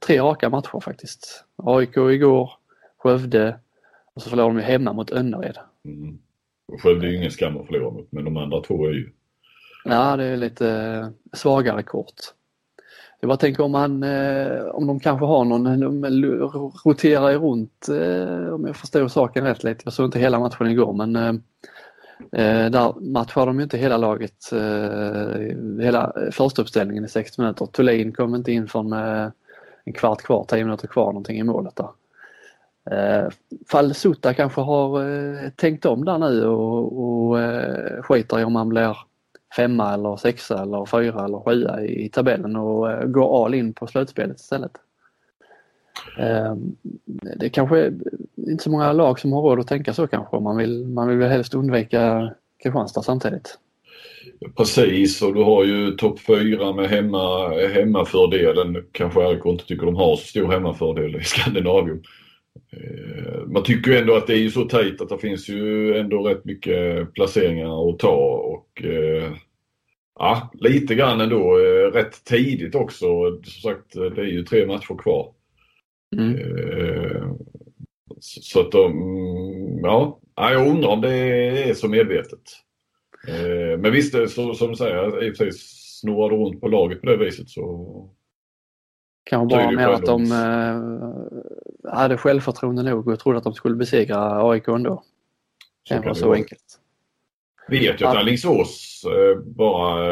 [0.07, 1.45] tre raka matcher faktiskt.
[1.57, 2.51] AIK igår,
[2.99, 3.59] Skövde,
[4.15, 5.59] och så förlorar de ju hemma mot Önnered.
[5.85, 6.19] Mm.
[6.83, 9.13] Skövde är ju ingen skam att förlora mot men de andra två är ju...
[9.85, 12.15] Ja det är lite svagare kort.
[13.21, 16.05] Jag bara tänker om, man, eh, om de kanske har någon, de
[16.85, 19.83] roterar runt eh, om jag förstår saken rätt lite.
[19.85, 21.43] Jag såg inte hela matchen igår men
[22.33, 27.67] Eh, där matchar de ju inte hela laget, eh, hela första uppställningen i 60 minuter.
[27.67, 29.29] Thulin kom inte in från eh,
[29.85, 31.89] en kvart kvar, 10 minuter kvar någonting i målet där.
[32.91, 33.29] Eh,
[33.69, 38.57] fall Sutta kanske har eh, tänkt om där nu och, och eh, skiter i om
[38.57, 38.97] han blir
[39.57, 43.75] femma eller sexa eller fyra eller sjua i, i tabellen och eh, går all in
[43.75, 44.73] på slutspelet istället
[47.05, 47.95] det det kanske är
[48.37, 50.41] inte så många lag som har råd att tänka så kanske.
[50.41, 52.31] Man vill, man vill väl helst undvika
[52.63, 53.59] Kristianstad samtidigt.
[54.57, 58.85] Precis och du har ju topp fyra med hemma, hemmafördelen.
[58.93, 62.03] Kanske RIK inte tycker de har så stor hemmafördel i Skandinavien.
[62.73, 65.97] Ehm, man tycker ju ändå att det är ju så tajt att det finns ju
[65.97, 69.33] ändå rätt mycket placeringar att ta och eh,
[70.19, 73.07] ja, lite grann ändå eh, rätt tidigt också.
[73.45, 75.33] Som sagt, det är ju tre matcher kvar.
[76.17, 76.37] Mm.
[78.21, 81.15] Så att de, ja, jag undrar om det
[81.69, 82.43] är så medvetet.
[83.79, 85.53] Men visst, så, som du säger, i och för sig
[86.01, 88.11] snurrar runt på laget på det viset så
[89.25, 94.51] Kanske bara mer att de äh, hade självförtroende nog och trodde att de skulle besegra
[94.51, 95.03] AIK ändå.
[95.89, 96.81] Så det var så enkelt.
[97.69, 99.03] Vet ju att Alingsås
[99.45, 100.07] bara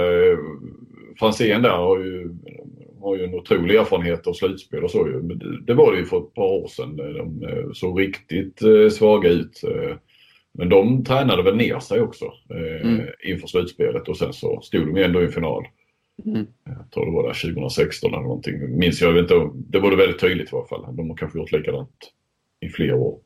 [1.18, 2.34] Franzén där har ju,
[3.04, 5.20] har ju en otrolig erfarenhet av slutspel och så ju.
[5.66, 6.96] Det var det ju för ett par år sedan.
[6.96, 8.62] De såg riktigt
[8.92, 9.60] svaga ut.
[10.52, 12.24] Men de tränade väl ner sig också
[12.82, 13.06] mm.
[13.24, 15.64] inför slutspelet och sen så stod de ju ändå i final.
[16.24, 16.46] Mm.
[16.64, 18.78] Jag tror det var där 2016 eller någonting.
[18.78, 19.50] Minns jag inte.
[19.54, 20.96] Det var det väldigt tydligt i alla fall.
[20.96, 22.12] De har kanske gjort likadant
[22.60, 23.20] i flera år.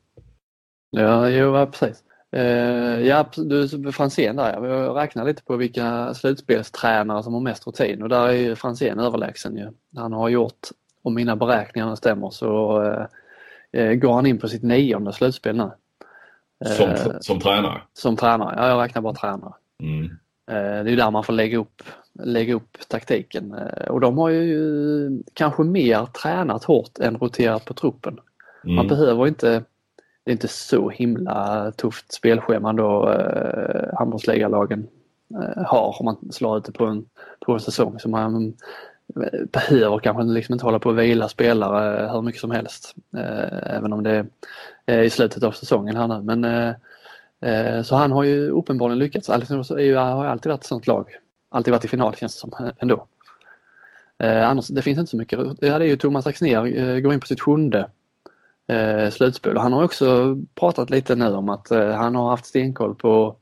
[0.89, 2.03] Ja, jo, precis.
[2.35, 4.65] Uh, ja, du Franzén där.
[4.65, 8.99] Jag räknar lite på vilka slutspelstränare som har mest rutin och där är ju Franzén
[8.99, 9.71] överlägsen ju.
[9.95, 10.67] Han har gjort,
[11.01, 12.81] om mina beräkningar stämmer, så
[13.77, 15.71] uh, går han in på sitt nionde slutspel nu.
[16.65, 17.81] Som, uh, som tränare?
[17.93, 19.53] Som tränare, ja jag räknar bara tränare.
[19.81, 20.17] Mm.
[20.85, 21.83] Det är där man får lägga upp
[22.23, 23.55] lägga upp taktiken.
[23.89, 28.19] Och de har ju kanske mer tränat hårt än roterat på truppen.
[28.63, 28.75] Mm.
[28.75, 29.63] Man behöver inte,
[30.29, 34.87] det är inte så himla tufft spelschema då eh, handbollsligalagen
[35.33, 37.05] eh, har om man slår ut det på en,
[37.45, 37.99] på en säsong.
[37.99, 38.53] Så man
[39.15, 42.95] eh, behöver kanske liksom inte hålla på att vila spelare eh, hur mycket som helst.
[43.17, 44.25] Eh, även om det
[44.85, 46.21] är i slutet av säsongen här nu.
[46.21, 46.43] Men
[47.41, 49.29] Eh, eh så han har ju uppenbarligen lyckats.
[49.29, 49.97] Alexander har ju
[50.29, 51.09] alltid varit ett sånt lag.
[51.49, 53.05] Alltid varit i final känns det som eh, ändå.
[54.17, 55.59] Eh, annars, det finns inte så mycket.
[55.59, 57.89] Det är ju Thomas Axnér eh, går in på sitt sjunde
[58.69, 62.45] eh, slutspel och han har också pratat lite nu om att eh, han har haft
[62.45, 63.35] stenkoll på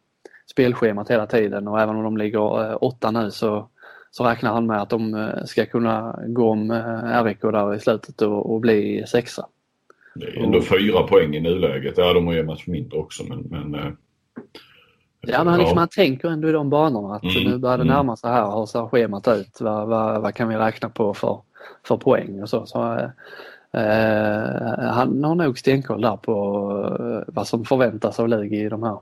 [0.51, 3.69] spelschemat hela tiden och även om de ligger eh, åtta nu så,
[4.11, 7.79] så räknar han med att de eh, ska kunna gå om eh, RIK där i
[7.79, 9.47] slutet och, och bli sexa.
[10.15, 11.97] Det är ändå fyra poäng i nuläget.
[11.97, 13.39] Ja, de har ju en match mindre också men...
[13.41, 13.91] men eh,
[15.21, 15.81] Ja, men liksom, ja.
[15.81, 17.95] man tänker ändå i de banorna att mm, nu börjar det mm.
[17.95, 18.59] närma sig här.
[18.59, 19.61] Hur ser schemat ut?
[19.61, 21.41] Vad, vad, vad, kan vi räkna på för,
[21.87, 22.65] för poäng och så.
[22.65, 23.09] så eh,
[23.71, 26.33] Eh, han har nog stenkoll där på
[26.99, 28.99] eh, vad som förväntas av Lugi i de här.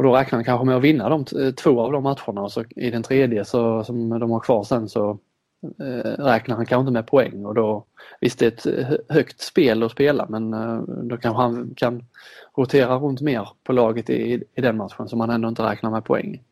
[0.00, 2.52] Och då räknar han kanske med att vinna de eh, två av de matcherna och
[2.52, 5.18] så i den tredje så, som de har kvar sen så
[5.80, 7.84] eh, räknar han kanske inte med poäng och då
[8.20, 12.04] visst det är ett högt spel att spela men eh, då kanske han kan
[12.56, 16.04] rotera runt mer på laget i, i den matchen som han ändå inte räknar med
[16.04, 16.42] poäng.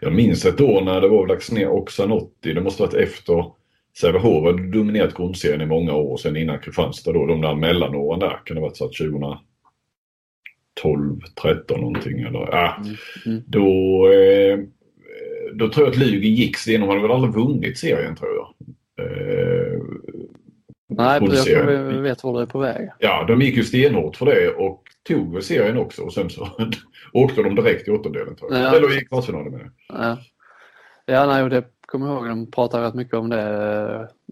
[0.00, 2.52] Jag minns ett år när det var lagts ner Oxanotti.
[2.52, 3.52] Det måste varit efter
[3.98, 7.26] Sävehof hade dominerat grundserien i många år sen innan Kristianstad då.
[7.26, 9.40] De där mellanåren där kan det ha varit så att 2012,
[11.42, 12.76] 13 någonting eller ja.
[12.76, 12.96] Mm.
[13.26, 13.42] Mm.
[13.46, 14.58] Då, eh,
[15.54, 16.88] då tror jag att Lugi gick stenhårt.
[16.88, 18.54] De hade väl aldrig vunnit serien tror jag.
[19.06, 19.80] Eh,
[20.92, 22.90] Nej, jag tror vi vet var du är på väg.
[22.98, 26.48] Ja, de gick ju stenhårt för det och tog väl serien också och sen så
[27.12, 28.52] åkte de direkt i åttondelen jag.
[28.52, 28.76] Ja.
[28.76, 30.18] Eller i kvartsfinalen med Ja,
[31.06, 33.42] ja nej, och det kommer ihåg, de pratade rätt mycket om det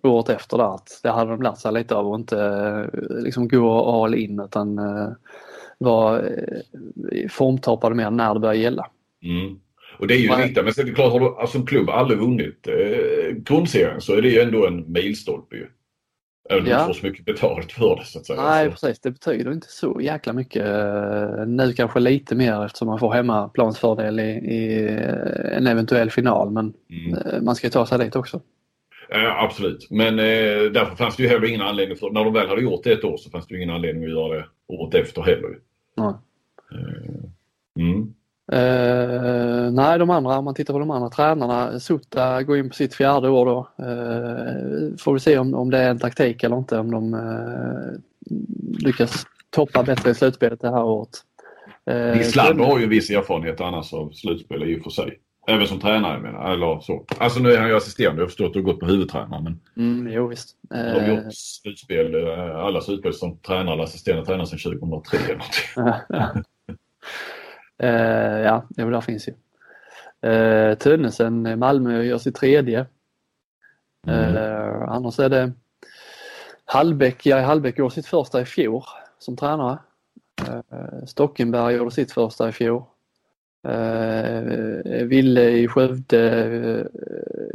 [0.03, 3.23] eh, året efter där att det hade de lärt sig lite av att inte eh,
[3.23, 5.13] liksom gå all in utan uh,
[5.79, 6.33] var
[7.31, 8.87] formtoppade mer när det började gälla.
[9.23, 9.59] Mm.
[9.99, 11.91] Och det är ju lite, men sen är det klart, har du alltså, som klubb
[11.91, 15.67] aldrig vunnit eh, grundserien så är det ju ändå en milstolpe ju.
[16.51, 16.79] Även om ja.
[16.79, 18.43] du får så mycket betalt för det så att säga.
[18.43, 20.67] Nej precis, det betyder inte så jäkla mycket.
[20.67, 24.89] Eh, nu kanske lite mer eftersom man får hemmaplansfördel i, i
[25.53, 27.19] en eventuell final men mm.
[27.19, 28.41] Eh, man ska ta sig dit också.
[29.11, 32.49] Ja, absolut, men eh, därför fanns det ju heller ingen anledning för när de väl
[32.49, 34.95] hade gjort det ett år så fanns det ju ingen anledning att göra det året
[34.95, 35.59] efter heller.
[35.97, 36.15] Nej.
[37.79, 38.15] Mm.
[38.53, 42.75] Uh, nej, de andra, om man tittar på de andra tränarna, Sutta går in på
[42.75, 43.59] sitt fjärde år då.
[43.85, 47.99] Uh, får vi se om, om det är en taktik eller inte, om de uh,
[48.79, 51.09] lyckas toppa bättre i slutspelet det här året.
[52.15, 55.19] Wislander har ju viss erfarenhet annars av slutspel i och för sig.
[55.47, 57.05] Även som tränare menar eller så.
[57.19, 59.43] Alltså nu är han ju assisterande, jag har förstått att du har gått på huvudtränare.
[59.43, 59.61] Men...
[59.77, 60.57] Mm, jo visst.
[60.71, 66.45] De har gjort slutspel, alla slutspel som tränare eller assisterande tränare sedan 2003 eller någonting.
[67.83, 69.33] Uh, ja, jo, där finns ju.
[70.31, 72.87] Uh, Tönnesen, Malmö gör sitt tredje.
[74.07, 74.37] Mm.
[74.37, 75.53] Uh, annars är det
[76.65, 78.83] Hallbäck, ja, Hallbäck gjorde sitt första i fjol
[79.19, 79.79] som tränare.
[80.49, 82.83] Uh, Stockenberg gjorde sitt första i fjol.
[83.69, 86.85] Uh, Ville i Skövde uh,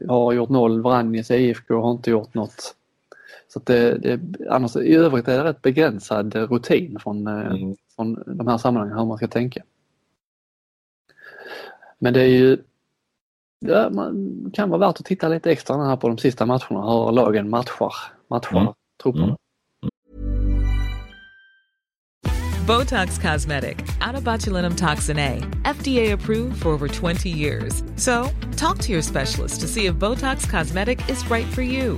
[0.09, 2.75] har gjort noll, Vranjes IFK har inte gjort något.
[3.47, 7.75] Så det, det, annars, I övrigt är det rätt begränsad rutin från, mm.
[7.95, 9.63] från de här sammanhangen hur man ska tänka.
[11.99, 12.57] Men det är ju
[13.65, 17.11] ja, man kan vara värt att titta lite extra här på de sista matcherna, hur
[17.11, 17.93] lagen matchar,
[18.27, 18.73] matchar mm.
[19.03, 19.25] trupperna.
[19.25, 19.37] Mm.
[22.67, 27.83] Botox Cosmetic, out toxin A, FDA approved for over 20 years.
[27.97, 31.97] So, talk to your specialist to see if Botox Cosmetic is right for you.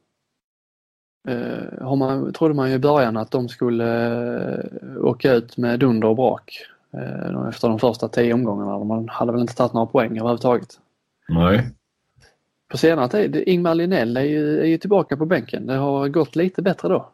[1.29, 5.79] Uh, har man, trodde man ju i början att de skulle uh, åka ut med
[5.79, 6.57] dunder och brak
[6.97, 8.83] uh, efter de första tio omgångarna.
[8.83, 10.69] Man hade väl inte tagit några poäng överhuvudtaget.
[11.29, 11.69] Nej.
[12.71, 15.67] På senare tid, Ingmar Linell är ju, är ju tillbaka på bänken.
[15.67, 17.09] Det har gått lite bättre då.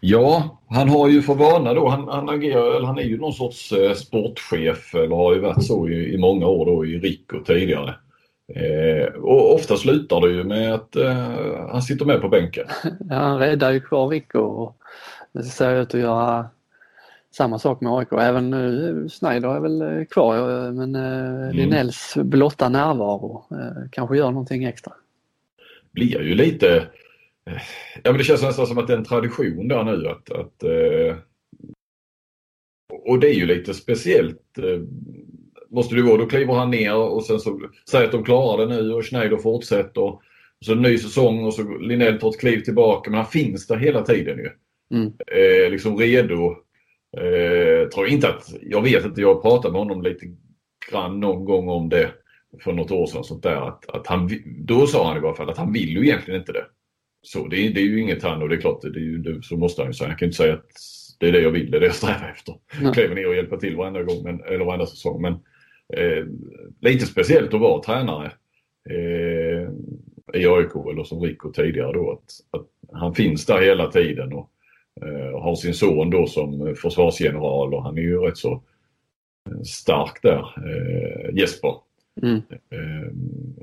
[0.00, 3.32] Ja, han har ju för vana då, han, han agerar, eller han är ju någon
[3.32, 7.44] sorts eh, sportchef eller har ju varit så i, i många år då i Rico
[7.44, 7.94] tidigare.
[8.54, 11.16] Eh, och ofta slutar det ju med att eh,
[11.70, 12.66] han sitter med på bänken.
[13.08, 14.76] Ja, han räddar ju kvar Rico och
[15.32, 16.46] det ser ut att göra
[17.30, 18.12] samma sak med AIK.
[18.12, 20.36] Även nu, Snyder är väl eh, kvar
[20.72, 21.56] men eh, mm.
[21.56, 24.92] Linells blotta närvaro eh, kanske gör någonting extra.
[25.92, 26.76] Blir ju lite,
[27.46, 27.62] eh,
[28.02, 30.62] ja men det känns nästan som att det är en tradition där nu att, att
[30.62, 31.16] eh,
[33.04, 34.58] och det är ju lite speciellt.
[35.72, 36.16] Måste det vara.
[36.16, 39.36] Då kliver han ner och sen så säger att de klarar det nu och Schneider
[39.36, 40.00] fortsätter.
[40.00, 40.22] Och
[40.64, 43.10] så en ny säsong och så Linell tar ett kliv tillbaka.
[43.10, 44.50] Men han finns där hela tiden ju.
[44.98, 45.12] Mm.
[45.26, 46.56] Eh, liksom redo.
[47.16, 50.26] Eh, tror inte att, jag vet inte, jag pratat med honom lite
[50.90, 52.10] grann någon gång om det
[52.64, 53.24] för något år sedan.
[53.24, 56.02] Sånt där, att, att han, då sa han i alla fall att han vill ju
[56.02, 56.64] egentligen inte det.
[57.22, 59.42] Så det, är, det är ju inget han och det är klart, det är ju,
[59.42, 60.08] så måste han ju säga.
[60.08, 60.66] Han kan inte säga att
[61.20, 62.54] det är det jag vill, det är det jag strävar efter.
[62.80, 62.92] Nej.
[62.92, 65.22] Kliva ner och hjälpa till varenda gång, men, eller varenda säsong.
[65.22, 65.38] Men
[65.92, 66.26] eh,
[66.80, 68.32] lite speciellt att vara tränare
[68.90, 69.68] eh,
[70.34, 72.12] i AIK eller som Rico tidigare då.
[72.12, 74.50] Att, att han finns där hela tiden och
[75.02, 78.52] eh, har sin son då som försvarsgeneral och han är ju rätt så
[79.50, 81.74] eh, stark där, eh, Jesper.
[82.22, 82.42] Mm.
[82.70, 83.08] Eh,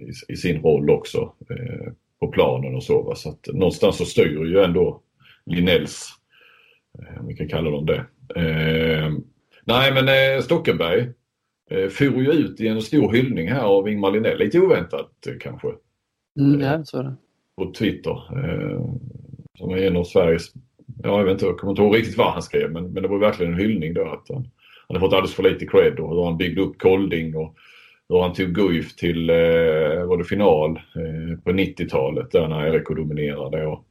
[0.08, 3.02] i, i sin roll också eh, på planen och så.
[3.02, 3.16] Va?
[3.16, 5.02] Så att någonstans så styr ju ändå
[5.46, 6.10] Linnells,
[7.20, 8.06] om vi kan kalla dem det.
[9.66, 11.08] Nej men Stockenberg
[11.90, 15.68] for ju ut i en stor hyllning här av Ingmar Linnell, lite oväntat eh, kanske,
[16.40, 17.16] Mm, ja, så är det.
[17.58, 18.12] på Twitter.
[18.12, 18.82] Eh,
[19.58, 20.54] som är en av Sveriges,
[21.04, 23.10] ja, jag vet inte, jag kommer inte ihåg riktigt vad han skrev men, men det
[23.10, 24.48] var verkligen en hyllning då att han
[24.88, 27.56] hade fått alldeles för lite cred och hur han byggde upp Kolding och
[28.10, 32.88] hur han tog Guif till eh, var det final eh, på 90-talet där när RIK
[32.88, 33.68] dominerade.
[33.68, 33.84] Och,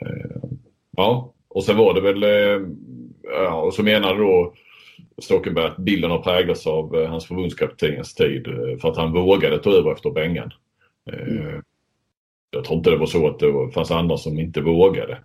[0.00, 0.40] eh,
[0.96, 2.68] ja, och sen var det väl, eh,
[3.22, 4.54] ja, och så menade då
[5.24, 9.58] Stockenberg att bilden har präglats av eh, hans förbundskaptenens tid eh, för att han vågade
[9.58, 10.50] ta över efter Bengan.
[11.12, 11.60] Eh,
[12.50, 15.18] Jag tror inte det var så att det fanns andra som inte vågade.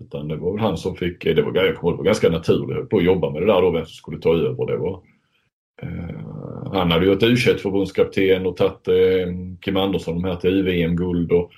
[0.00, 2.90] Utan det var väl han som fick, det var, jag kommer det var ganska naturligt
[2.90, 4.66] på att jobba med det där då, vem som skulle ta över.
[4.66, 5.02] Det var,
[5.82, 6.26] eh,
[6.72, 11.32] han hade ju ett u förbundskapten och tagit eh, Kim Andersson de här till VM-guld
[11.32, 11.50] och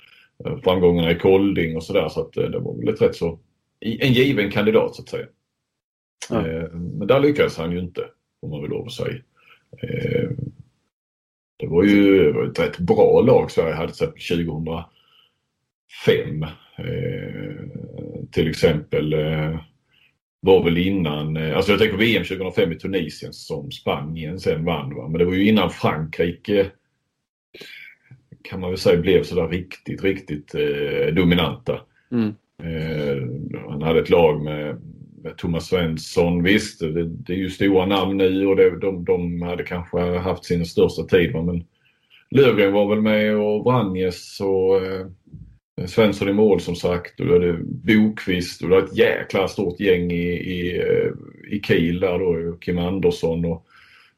[0.45, 2.09] eh, framgångarna i Kolding och sådär.
[2.09, 3.39] Så att eh, det var väl ett rätt så,
[3.81, 5.25] en given kandidat så att säga.
[6.29, 6.47] Ja.
[6.47, 8.05] Eh, men där lyckades han ju inte,
[8.41, 9.17] får man väl lov att säga.
[9.81, 10.29] Eh,
[11.57, 14.83] det var ju ett rätt bra lag Sverige hade sett 2005.
[16.77, 17.55] Eh,
[18.31, 19.15] till exempel
[20.41, 24.95] var väl innan, alltså jag tänker VM 2005 i Tunisien som Spanien sen vann.
[24.95, 25.07] Va?
[25.07, 26.71] Men det var ju innan Frankrike
[28.41, 31.81] kan man väl säga blev sådär riktigt, riktigt eh, dominanta.
[32.11, 32.35] Mm.
[32.63, 33.17] Eh,
[33.69, 34.81] han hade ett lag med
[35.37, 36.43] Thomas Svensson.
[36.43, 40.45] Visst, det, det är ju stora namn nu och det, de, de hade kanske haft
[40.45, 41.35] sin största tid.
[41.35, 41.63] Men
[42.31, 45.07] Löfgren var väl med och Vranjes och eh,
[45.87, 47.19] Svensson i mål som sagt.
[47.19, 51.11] Och du hade Bokvist och du hade ett jäkla stort gäng i, i, eh,
[51.51, 52.57] i Kiel där då.
[52.57, 53.65] Kim Andersson och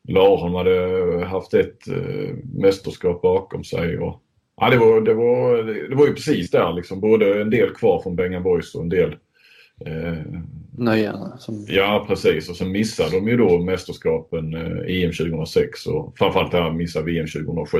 [0.08, 4.00] Larholm hade haft ett eh, mästerskap bakom sig.
[4.00, 4.22] Och,
[4.58, 7.00] ja, det, var, det, var, det var ju precis där liksom.
[7.00, 9.16] Både en del kvar från Bengan Boys och en del
[9.86, 10.18] eh,
[10.82, 11.15] Nöjen.
[11.38, 11.65] Som...
[11.67, 16.72] Ja precis och sen missade de ju då mästerskapen eh, EM 2006 och framförallt där
[16.72, 17.78] missade VM 2007.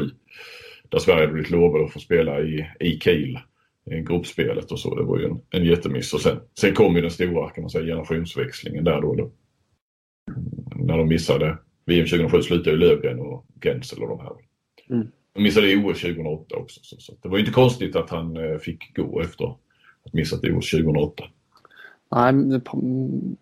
[0.90, 3.40] Där Sverige blivit lovade att få spela i, i Kiel.
[3.86, 4.96] I gruppspelet och så.
[4.96, 6.14] Det var ju en, en jättemiss.
[6.14, 9.16] Och sen, sen kom ju den stora kan man säga, generationsväxlingen där då.
[9.16, 9.32] då.
[10.76, 14.32] När de missade VM 2007 slutade ju Löfgren och Gensel och de här.
[14.90, 15.08] Mm.
[15.34, 16.80] De missade OS 2008 också.
[16.84, 19.46] Så, så det var ju inte konstigt att han eh, fick gå efter
[20.06, 21.24] att missat OS 2008.
[22.12, 22.34] Nej,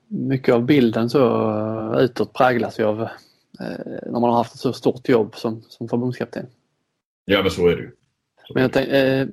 [0.08, 3.08] mycket av bilden så eh, utåt präglas ju av eh,
[4.06, 6.46] när man har haft ett så stort jobb som, som förbundskapten.
[7.26, 7.92] Ja men så är det ju.
[8.54, 9.28] Men jag, tänk, eh,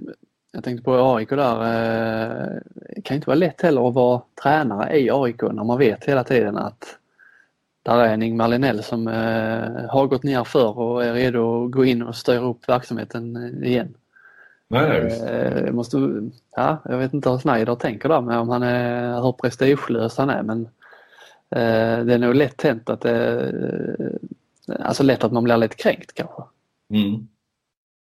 [0.53, 1.61] jag tänkte på AIK där.
[1.61, 2.61] Eh,
[2.94, 6.25] det kan inte vara lätt heller att vara tränare i AIK när man vet hela
[6.25, 6.99] tiden att
[7.83, 11.70] där är en Ingmar Linnell som eh, har gått ner förr och är redo att
[11.70, 13.94] gå in och styra upp verksamheten eh, igen.
[14.69, 15.21] Nej.
[15.21, 15.97] Eh, måste,
[16.57, 20.31] ja, jag vet inte hur Schneider tänker där med om han är, hur prestigelös han
[20.31, 20.61] är men
[21.51, 23.41] eh, det är nog lätt hänt att det,
[24.69, 26.43] eh, alltså lätt att man blir lite kränkt kanske.
[26.91, 27.29] Mm.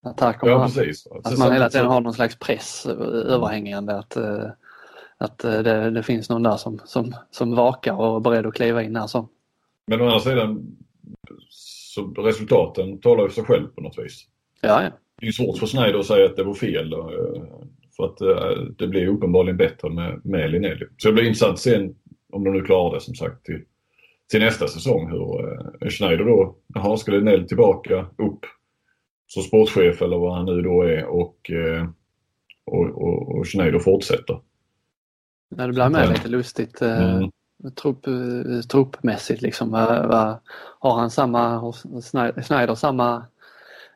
[0.03, 1.07] Att här kommer Ja han, precis.
[1.23, 4.49] att man hela tiden har någon slags press överhängande att, eh,
[5.17, 8.53] att eh, det, det finns någon där som, som, som vakar och är beredd att
[8.53, 9.29] kliva in när som.
[9.87, 10.77] Men å andra sidan
[11.49, 14.27] så resultaten talar ju för sig själv på något vis.
[14.61, 14.89] Ja, ja.
[15.25, 16.93] Det är svårt för Schneider att säga att det var fel.
[16.93, 16.99] eh,
[17.97, 20.85] För att eh, det blir uppenbarligen bättre med, med Linelli.
[20.97, 21.89] Så det blir intressant att se
[22.33, 23.61] om de nu klarar det som sagt till,
[24.31, 25.11] till nästa säsong.
[25.11, 25.51] Hur
[25.83, 28.39] eh, Schneider då, jaha ska Linelli tillbaka upp
[29.27, 31.51] som sportchef eller vad han nu då är och,
[32.65, 34.39] och, och, och Schneider fortsätter.
[35.57, 37.31] Ja, det blir med lite lustigt Mm.
[37.75, 38.05] trupp,
[38.71, 39.73] truppmässigt liksom.
[40.79, 43.25] Har han samma, har Schneider samma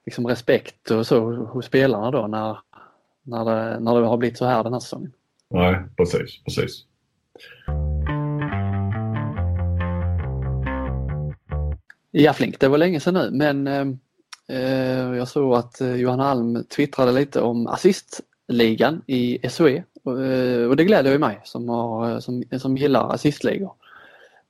[0.10, 2.57] liksom respekt och så hos spelarna då när,
[3.24, 5.12] när, det, när det har blivit så här den här säsongen?
[5.49, 6.86] Nej, precis, precis.
[12.12, 13.68] Ja Flink, det var länge sedan nu men
[14.47, 20.68] eh, jag såg att eh, Johanna Alm twittrade lite om assistligan i SOE och, eh,
[20.68, 23.74] och det gläder ju mig som, har, som, som gillar assistligor.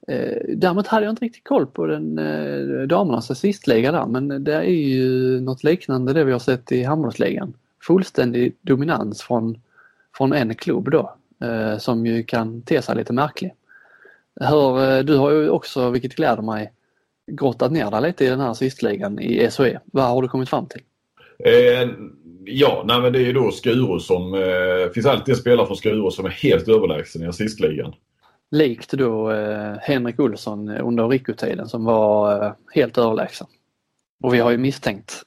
[0.10, 4.53] Eh, däremot hade jag inte riktigt koll på den eh, damernas assistliga där men det
[4.53, 7.53] är ju något liknande det vi har sett i handbollsligan.
[7.84, 9.62] Fullständig dominans från,
[10.18, 13.53] från en klubb då eh, som ju kan te sig lite märklig.
[14.41, 16.72] Hör, eh, du har ju också, vilket gläder mig,
[17.32, 19.80] grottat ner dig lite i den här assistligan i SOE.
[19.86, 20.82] Vad har du kommit fram till?
[21.45, 21.89] Eh,
[22.45, 24.34] ja, nej, men det är ju då Skuru som...
[24.34, 27.93] Eh, finns alltid en spelare från Skuru som är helt överlägsen i assistligan.
[28.51, 33.47] Likt då eh, Henrik Olsson under Rico-tiden som var eh, helt överlägsen.
[34.23, 35.23] Och vi har ju misstänkt,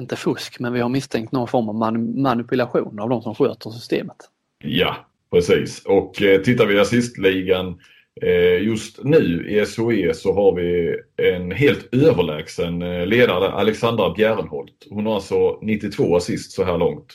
[0.00, 3.70] inte fusk, men vi har misstänkt någon form av man manipulation av de som sköter
[3.70, 4.16] systemet.
[4.64, 4.96] Ja,
[5.30, 5.84] precis.
[5.84, 7.80] Och eh, tittar vi i assistligan
[8.22, 14.86] eh, just nu i SOE så har vi en helt överlägsen eh, ledare, Alexandra Bjärnholt.
[14.90, 17.14] Hon har alltså 92 assist så här långt.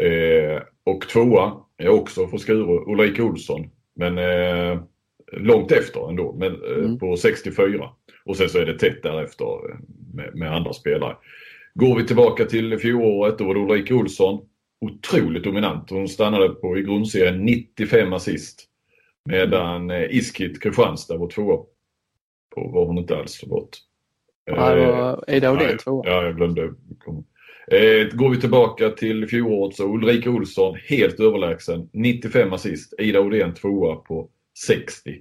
[0.00, 3.70] Eh, och tvåa är också från Skuru, Ulrika Olsson
[4.00, 4.82] men eh,
[5.32, 6.98] långt efter ändå, men, eh, mm.
[6.98, 7.90] på 64.
[8.24, 9.76] Och sen så är det tätt därefter eh,
[10.14, 11.16] med, med andra spelare.
[11.74, 14.46] Går vi tillbaka till fjolåret, då var det Ulrika Olsson.
[14.80, 15.90] Otroligt dominant.
[15.90, 18.66] Hon stannade på i grundserien 95 assist.
[19.24, 21.64] Medan eh, Iskit Kristianstad var tvåa.
[22.54, 23.78] På var hon inte alls så gott.
[24.50, 26.02] Nej, Ida Odén tvåa.
[26.06, 26.62] Ja, jag glömde.
[26.62, 26.70] Eh,
[27.72, 31.88] Eh, går vi tillbaka till fjolåret så Ulrika Olsson helt överlägsen.
[31.92, 32.94] 95 assist.
[32.98, 34.28] Ida Odén tvåa på
[34.66, 35.20] 60.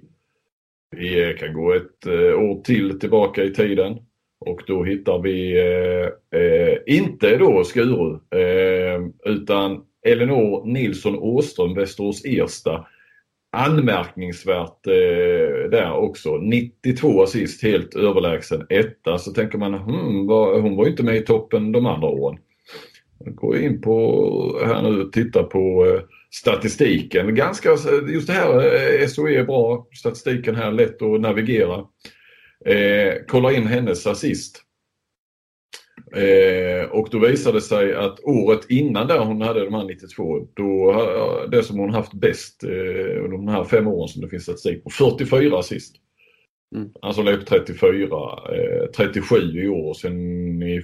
[0.98, 3.98] Vi eh, kan gå ett eh, år till tillbaka i tiden.
[4.40, 12.26] Och då hittar vi eh, eh, inte då Skuru eh, utan Elinor Nilsson Åström, Västerås
[12.26, 12.88] Ersta.
[13.52, 16.38] Anmärkningsvärt eh, där också.
[16.38, 19.18] 92 assist, helt överlägsen etta.
[19.18, 22.40] Så tänker man, hmm, var, hon var ju inte med i toppen de andra åren.
[23.26, 27.36] Gå in på här nu och titta på eh, statistiken.
[27.36, 28.56] Ganska, eh, just det här
[29.02, 29.88] eh, SOE är bra.
[29.94, 31.86] Statistiken här lätt att navigera.
[32.66, 34.64] Eh, kolla in hennes assist.
[36.16, 40.48] Eh, och då visade det sig att året innan där hon hade de här 92,
[40.54, 40.94] då
[41.52, 44.84] det som hon haft bäst eh, under de här fem åren som det finns statistik
[44.84, 45.96] på, 44 assist.
[46.76, 46.90] Mm.
[47.02, 48.06] Alltså låg 34,
[48.54, 49.94] eh, 37 i år.
[49.94, 50.82] Sen i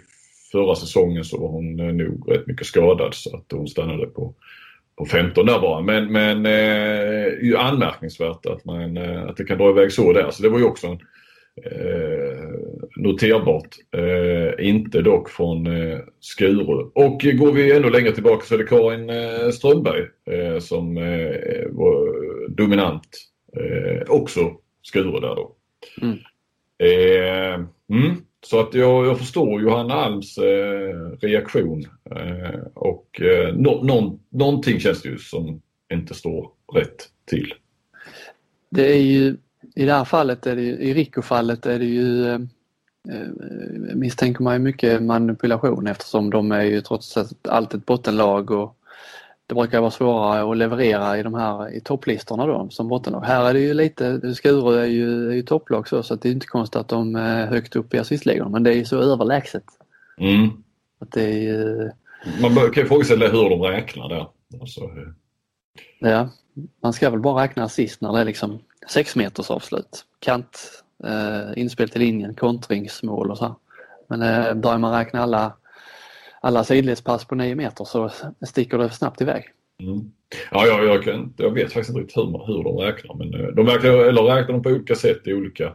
[0.52, 4.34] förra säsongen så var hon eh, nog rätt mycket skadad så att hon stannade på,
[4.98, 5.82] på 15 där bara.
[5.82, 10.32] Men, men eh, ju anmärkningsvärt att, man, eh, att det kan dra iväg så där.
[10.32, 11.00] Så det var ju också en,
[11.64, 12.50] eh,
[12.96, 13.76] noterbart.
[13.92, 16.92] Eh, inte dock från eh, Skuru.
[16.96, 21.68] Och går vi ännu längre tillbaka så är det Karin eh, Strömberg eh, som eh,
[21.70, 22.16] var
[22.50, 23.08] dominant.
[23.58, 24.52] Eh, också
[24.82, 25.56] Skuru där då.
[26.02, 26.18] Mm.
[27.90, 28.16] Mm.
[28.46, 30.40] Så att jag, jag förstår Johanna Alms
[31.22, 31.84] reaktion
[32.74, 35.62] och eh, no, någon, någonting känns det ju som
[35.94, 37.54] inte står rätt till.
[38.70, 39.38] Det är ju
[39.76, 42.40] i det här fallet, är det, i Rico-fallet är det ju eh,
[43.10, 48.78] eh misstänker man ju mycket manipulation eftersom de är ju trots allt ett bottenlag och
[49.48, 53.22] det brukar vara svårare att leverera i de här i topplistorna då som bottenlag.
[53.22, 56.30] Här är det ju lite, Skuru är ju, är ju topplag så, så att det
[56.30, 59.00] är inte konstigt att de är högt upp i assistligorna men det är ju så
[59.00, 59.64] överlägset.
[60.18, 60.50] Mm.
[61.00, 61.92] Att det är ju...
[62.42, 64.28] Man kan ju fråga sig hur de räknar där.
[64.62, 64.82] Alltså...
[66.00, 66.30] Ja,
[66.84, 70.06] man ska väl bara räkna assist när det är liksom sex meters avslut.
[70.20, 73.56] Kant, eh, inspel till linjen, kontringsmål och så.
[74.08, 75.54] Men eh, börjar man räkna alla
[76.46, 78.12] alla sidledspass på nio meter så
[78.48, 79.44] sticker det snabbt iväg.
[79.82, 80.12] Mm.
[80.52, 83.48] Ja, jag, jag, kan, jag vet faktiskt inte riktigt hur, hur de räknar men eh,
[83.48, 85.74] de räknar, eller räknar de på olika sätt i olika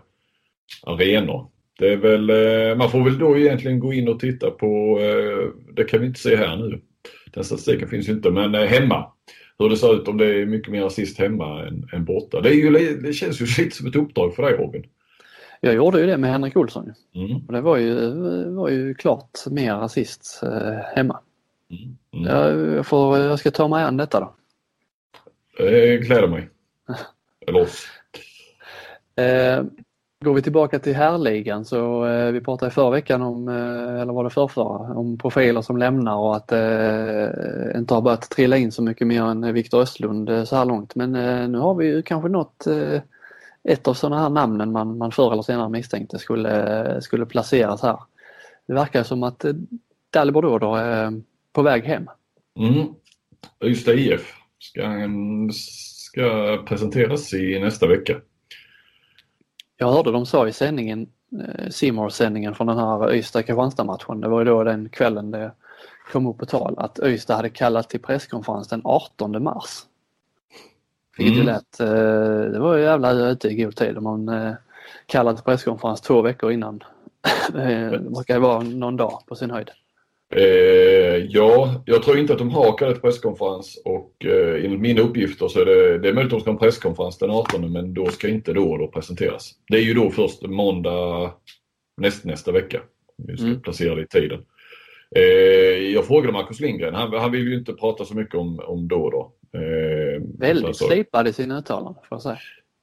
[0.82, 1.46] arenor.
[1.78, 5.72] Det är väl, eh, man får väl då egentligen gå in och titta på, eh,
[5.74, 6.80] det kan vi inte se här nu,
[7.32, 9.12] den statistiken finns ju inte, men hemma.
[9.60, 12.40] Hur det ser ut om det är mycket mer assist hemma än, än borta.
[12.40, 14.86] Det, är ju, det känns ju lite som ett uppdrag för dig Robin.
[15.60, 16.92] Jag gjorde ju det med Henrik Olsson.
[17.14, 17.46] Mm.
[17.46, 18.12] Och det var ju,
[18.50, 21.20] var ju klart mer assist eh, hemma.
[21.70, 21.96] Mm.
[22.12, 22.26] Mm.
[22.26, 24.34] Jag, jag, får, jag ska ta mig an detta då.
[25.56, 26.48] Det gläder mig.
[27.46, 27.86] Eller oss.
[30.24, 34.24] Går vi tillbaka till härligan så eh, vi pratade förra veckan om, eh, eller var
[34.24, 38.82] det förrförra, om profiler som lämnar och att eh, inte har börjat trilla in så
[38.82, 40.94] mycket mer än Viktor Östlund eh, så här långt.
[40.94, 43.00] Men eh, nu har vi ju kanske nått eh,
[43.64, 47.82] ett av sådana här namnen man, man förr eller senare misstänkte skulle, eh, skulle placeras
[47.82, 47.98] här.
[48.66, 49.52] Det verkar som att eh,
[50.10, 52.06] Dalibor då eh, är på väg hem.
[52.58, 52.88] Mm.
[53.64, 55.08] Ystad IF ska,
[55.52, 58.20] ska presenteras i nästa vecka.
[59.80, 61.06] Jag hörde de sa i sändningen
[61.70, 64.20] simor sändningen från den här Ystad-Kristianstad-matchen.
[64.20, 65.52] Det var ju då den kvällen det
[66.12, 69.70] kom upp på tal att Ystad hade kallat till presskonferens den 18 mars.
[71.18, 71.46] Vilket mm.
[71.46, 74.52] lät, eh, det var ju jävla ute i god tid om man eh,
[75.06, 76.82] kallar till presskonferens två veckor innan.
[77.52, 79.70] det brukar ju vara någon dag på sin höjd.
[80.36, 85.48] Eh, ja, jag tror inte att de har kallat presskonferens och eh, enligt mina uppgifter
[85.48, 87.94] så är det, det är möjligt att de ska ha en presskonferens den 18 men
[87.94, 89.52] då ska inte då, då presenteras.
[89.68, 91.32] Det är ju då först måndag
[91.96, 92.80] näst, nästa vecka.
[93.16, 93.60] Vi ska mm.
[93.60, 94.40] placera det i tiden.
[95.16, 95.22] Eh,
[95.92, 99.10] jag frågade Marcus Lindgren, han, han vill ju inte prata så mycket om, om då
[99.10, 99.32] då.
[99.58, 102.38] Eh, Väldigt alltså, slipad i sina uttalanden får jag säga.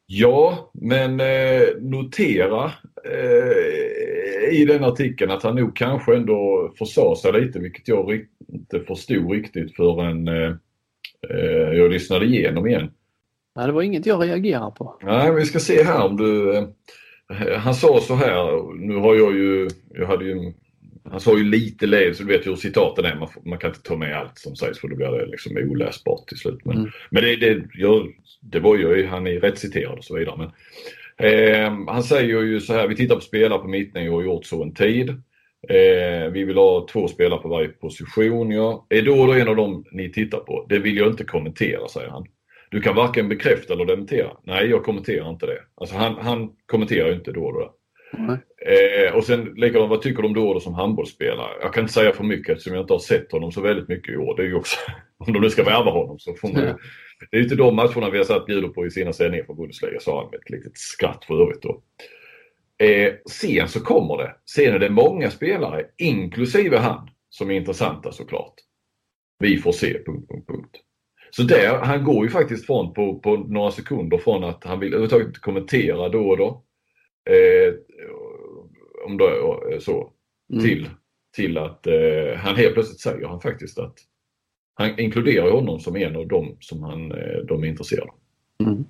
[0.10, 2.72] Ja, men eh, notera
[3.06, 4.17] eh,
[4.52, 9.32] i den artikeln att han nog kanske ändå försade sig lite, vilket jag inte förstod
[9.32, 10.54] riktigt förrän eh,
[11.30, 12.92] eh, jag lyssnade igenom igen.
[13.56, 15.00] Nej, det var inget jag reagerade på.
[15.04, 16.58] Nej, vi ska se här om du...
[16.58, 20.54] Eh, han sa så här, nu har jag ju, jag hade ju
[21.12, 23.16] han sa ju lite led, så du vet hur citaten är.
[23.16, 26.28] Man, man, kan inte ta med allt som sägs för då blir det liksom oläsbart
[26.28, 26.66] till slut.
[26.66, 26.90] Men, mm.
[27.10, 28.08] men det, det, jag,
[28.42, 30.38] det var ju, han är rätt citerad och så vidare.
[30.38, 30.52] Men,
[31.20, 34.46] eh, han säger ju så här, vi tittar på spelare på mittnivå och har gjort
[34.46, 35.10] så en tid.
[35.70, 38.52] Eh, vi vill ha två spelare på varje position.
[38.52, 38.88] Ja.
[38.90, 40.66] Är då och då en av dem ni tittar på?
[40.70, 42.26] Det vill jag inte kommentera, säger han.
[42.70, 44.32] Du kan varken bekräfta eller dementera.
[44.44, 45.60] Nej, jag kommenterar inte det.
[45.76, 47.74] Alltså han, han kommenterar inte då och då.
[48.68, 51.52] Eh, och sen de, vad tycker du om då som handbollsspelare?
[51.62, 54.14] Jag kan inte säga för mycket eftersom jag inte har sett honom så väldigt mycket
[54.14, 54.36] i år.
[54.36, 54.78] Det är ju också,
[55.18, 56.68] om de nu ska värva honom så får man ju,
[57.32, 59.58] Det är ju inte de matcherna vi har satt bjuder på i sina sändningar från
[59.58, 61.84] Bundesliga, sa han med ett litet skratt för övrigt då.
[62.86, 64.36] Eh, sen så kommer det.
[64.46, 68.54] Sen är det många spelare, inklusive han, som är intressanta såklart.
[69.40, 70.76] Vi får se, punkt, punkt, punkt.
[71.32, 74.94] Så där, han går ju faktiskt från på, på några sekunder från att han vill
[74.94, 76.64] överhuvudtaget kommentera då och då
[77.30, 77.74] Eh,
[79.08, 80.12] om då, eh, så,
[80.54, 80.64] mm.
[80.64, 80.90] till,
[81.36, 83.96] till att eh, han helt plötsligt säger han faktiskt att
[84.74, 88.12] han inkluderar honom som en av dem som han, eh, de är intresserade
[88.64, 88.86] mm.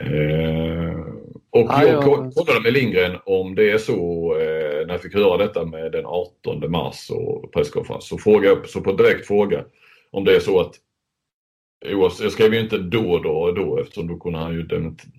[0.00, 1.04] eh,
[1.50, 5.36] och ah, jag kollade med Lindgren om det är så, eh, när jag fick höra
[5.36, 9.64] detta med den 18 mars och presskonferens, så frågade jag så på direkt fråga
[10.10, 10.74] om det är så att
[11.90, 14.66] jag skrev ju inte då då och då eftersom då kunde han ju,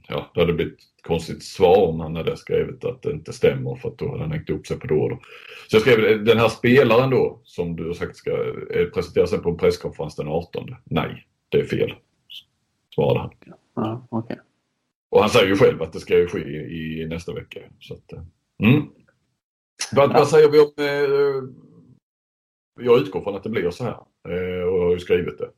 [0.07, 3.75] ja, det hade blivit ett konstigt svar om han hade skrivit att det inte stämmer
[3.75, 5.19] för att då hade han hängt upp sig på då och då.
[5.67, 8.31] Så jag skrev den här spelaren då som du har sagt ska
[8.71, 10.75] eh, presenteras på en presskonferens den 18.
[10.83, 11.93] Nej, det är fel.
[12.95, 13.31] Svarade han.
[13.75, 14.37] Ja, okay.
[15.09, 17.59] Och han säger ju själv att det ska ju ske i, i nästa vecka.
[17.79, 18.21] Så att, eh,
[18.63, 18.87] mm.
[19.95, 20.71] vad, vad säger vi om...
[20.77, 21.49] Eh,
[22.79, 23.97] jag utgår från att det blir så här
[24.27, 25.49] eh, och jag har ju skrivit det.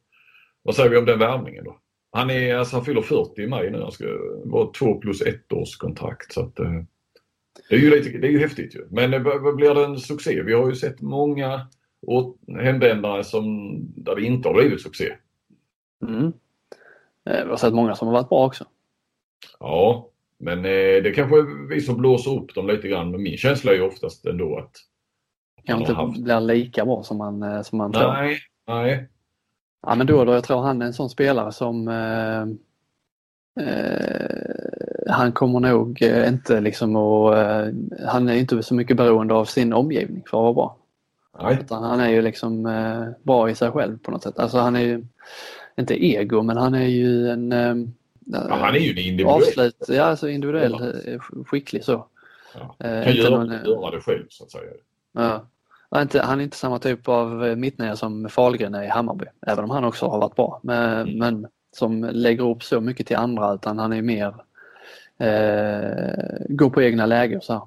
[0.68, 1.78] Vad säger vi om den värvningen då?
[2.11, 3.82] Han, är, alltså, han fyller 40 i maj nu.
[3.82, 4.05] Han ska
[4.45, 6.34] vara två plus ett års kontrakt.
[6.34, 6.72] Så att, eh,
[7.70, 8.88] det, är ju lite, det är ju häftigt ju.
[8.89, 10.41] Men eh, blir det en succé?
[10.41, 11.68] Vi har ju sett många
[12.61, 15.13] hemvändare som, där det inte har blivit succé.
[16.07, 16.26] Mm.
[17.30, 18.65] Eh, vi har sett många som har varit bra också.
[19.59, 20.09] Ja,
[20.39, 20.61] men
[21.03, 23.11] det kanske är vi som blåser upp dem lite grann.
[23.11, 24.72] Men min känsla är ju oftast ändå att...
[25.63, 26.24] Kanske inte haft...
[26.24, 28.13] blir lika bra som man, som man nej, tror.
[28.13, 29.09] Nej, nej.
[29.82, 32.41] Ja men då då, jag tror han är en sån spelare som eh,
[33.65, 37.73] eh, han kommer nog eh, inte liksom att,
[38.05, 40.78] han är inte så mycket beroende av sin omgivning för att vara bra.
[41.41, 41.57] Nej.
[41.61, 42.63] Utan han är ju liksom
[43.23, 44.39] bra i sig själv på något sätt.
[44.39, 45.05] Alltså han är ju,
[45.78, 47.51] inte ego, men han är ju en
[48.25, 49.41] ja, han är ju en individuell.
[49.41, 50.75] Avslut, ja, alltså individuell
[51.45, 52.07] skicklig så.
[52.53, 52.75] Ja.
[52.80, 54.71] Kan göra, någon, göra det själv så att säga.
[55.11, 55.45] Ja.
[55.89, 58.88] Han är, inte, han är inte samma typ av eh, mittnia som Fahlgren är i
[58.88, 60.59] Hammarby, även om han också har varit bra.
[60.63, 61.17] Men, mm.
[61.17, 64.35] men som lägger upp så mycket till andra utan han är mer
[65.17, 67.61] eh, går på egna läger så här.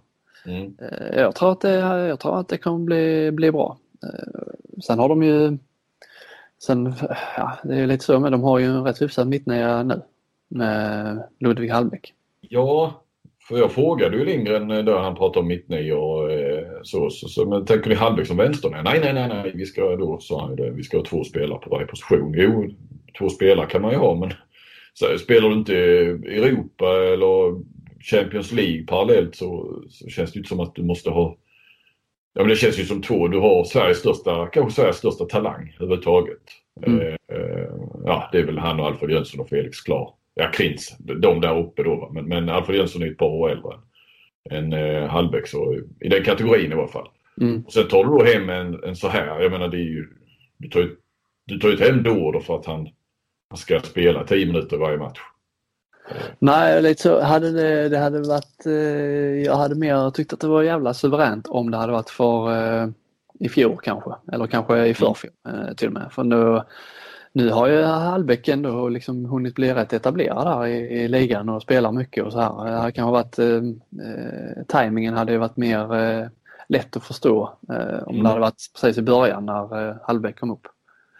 [0.46, 0.76] Mm.
[0.78, 1.74] Eh, jag, tror att det,
[2.08, 3.78] jag tror att det kommer bli, bli bra.
[4.02, 5.58] Eh, sen har de ju
[6.62, 6.94] Sen,
[7.36, 10.02] ja, det är lite så men de har ju en rätt hyfsad mittnia nu
[10.48, 12.14] med Ludvig Hallbäck.
[12.40, 13.02] Ja,
[13.48, 16.30] för jag frågade ju Lindgren där han pratade om mittnio och
[16.83, 18.70] så, så, så, men tänker ni halvlek som vänster?
[18.70, 21.59] Nej, nej, nej, nej, vi ska då, sa han det, vi ska ha två spelare
[21.59, 22.35] på varje position.
[22.37, 22.70] Jo,
[23.18, 24.33] två spelare kan man ju ha men
[24.95, 27.61] så, spelar du inte Europa eller
[28.01, 31.37] Champions League parallellt så, så känns det inte som att du måste ha
[32.35, 33.28] Ja men det känns ju som två.
[33.28, 36.43] Du har Sveriges största, kanske Sveriges största talang överhuvudtaget.
[36.87, 37.01] Mm.
[37.01, 37.07] Eh,
[37.37, 37.70] eh,
[38.05, 41.59] ja det är väl han och Alfred Jönsson och Felix Klar ja Krins, de där
[41.59, 42.11] uppe då.
[42.12, 43.72] Men, men Alfred Jönsson är ett par år äldre
[44.51, 47.09] än eh, Hallbäck så i den kategorin i alla fall.
[47.41, 47.64] Mm.
[47.66, 50.09] Och sen tar du då hem en, en så här, jag menar det är ju,
[50.59, 50.97] du tar ju,
[51.47, 52.88] du tar ju inte hem då för att han,
[53.51, 55.20] han ska spela 10 minuter varje match.
[56.38, 57.20] Nej, lite så.
[57.20, 58.72] Hade det, det hade varit, eh,
[59.45, 62.88] jag hade mer tyckt att det var jävla suveränt om det hade varit för eh,
[63.41, 66.12] i fjol kanske, eller kanske i förfjol eh, till och med.
[66.12, 66.62] För nu,
[67.33, 71.62] nu har ju Hallbäck ändå liksom hunnit bli rätt etablerad där i, i ligan och
[71.62, 72.64] spelar mycket och så här.
[72.64, 73.57] Det hade kanske varit, eh,
[74.07, 76.26] eh, tajmingen hade ju varit mer eh,
[76.68, 78.22] lätt att förstå eh, om Mm.
[78.22, 80.66] det hade varit precis i början när eh, Hallbäck kom upp.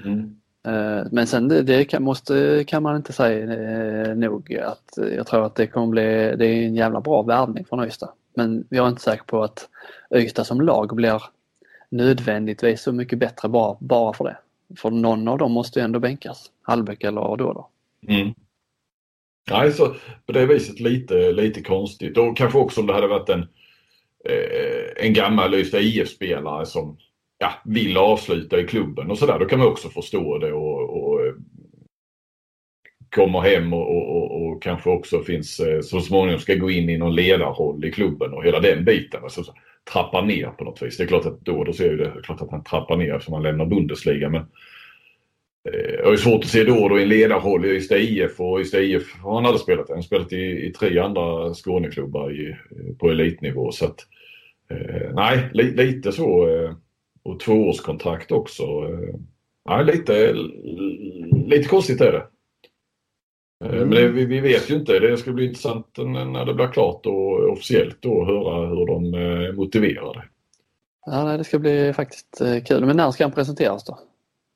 [0.05, 0.37] Mm.
[0.67, 5.27] Eh, Men sen det, det kan, måste, kan man inte säga eh, nog att jag
[5.27, 6.03] tror att det kommer bli,
[6.37, 8.11] det är en jävla bra värvning från Ystad.
[8.35, 9.69] Men jag är inte säker på att
[10.15, 11.23] Ystad som lag blir
[11.89, 14.37] nödvändigtvis så mycket bättre bara, bara för det.
[14.77, 16.51] För någon av dem måste ju ändå bänkas.
[16.63, 17.69] Hallbäck eller då då.
[18.09, 18.35] Mm.
[19.51, 19.95] Nej, så
[20.27, 22.19] på det viset lite, lite konstigt.
[22.19, 23.41] Och kanske också om det hade varit en,
[24.25, 26.97] eh, en gammal Ystad IF-spelare som
[27.39, 29.39] ja, vill avsluta i klubben och sådär.
[29.39, 31.21] Då kan man också förstå det och, och
[33.15, 36.99] kommer hem och, och, och, kanske också finns eh, så småningom ska gå in i
[36.99, 39.23] någon ledarroll i klubben och hela den biten.
[39.23, 39.55] Alltså,
[39.93, 40.97] trappar ner på något vis.
[40.97, 42.97] Det är klart att då då ser jag det, det är klart att han trappar
[42.97, 44.29] ner eftersom han lämnar Bundesliga.
[44.29, 44.43] Men
[45.73, 48.41] eh, jag har ju svårt att se då då i en ledarroll i Ystad IF
[48.41, 49.89] och Ystad IF har han aldrig spelat.
[49.89, 52.57] Han har spelat i, i tre andra Skåneklubbar i,
[52.99, 53.73] på elitnivå.
[53.73, 54.07] Så att,
[54.71, 56.49] eh, nej, li, lite så.
[56.49, 56.73] Eh,
[57.23, 58.63] och tvåårskontrakt också.
[58.63, 59.15] Eh,
[59.69, 60.33] nej, lite,
[61.47, 62.27] lite konstigt är det.
[63.65, 64.99] Eh, Men det, vi, vi vet ju inte.
[64.99, 69.53] Det ska bli intressant när det blir klart och officiellt då höra hur de eh,
[69.53, 70.25] motiverar det.
[71.07, 72.85] Ja, nej, det ska bli faktiskt eh, kul.
[72.85, 73.99] Men när ska han presenteras då?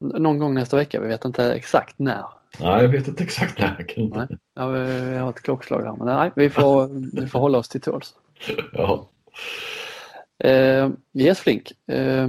[0.01, 1.01] Någon gång nästa vecka.
[1.01, 2.25] Vi vet inte exakt när.
[2.61, 3.87] Nej, jag vet inte exakt när.
[3.97, 4.27] Nej.
[4.55, 5.97] Ja, vi vi har ett klockslag här.
[5.97, 6.89] Men nej, vi får,
[7.21, 8.15] vi får hålla oss till tåls.
[8.73, 9.09] Ja.
[10.39, 11.72] Eh, yes Flink.
[11.89, 12.28] Eh,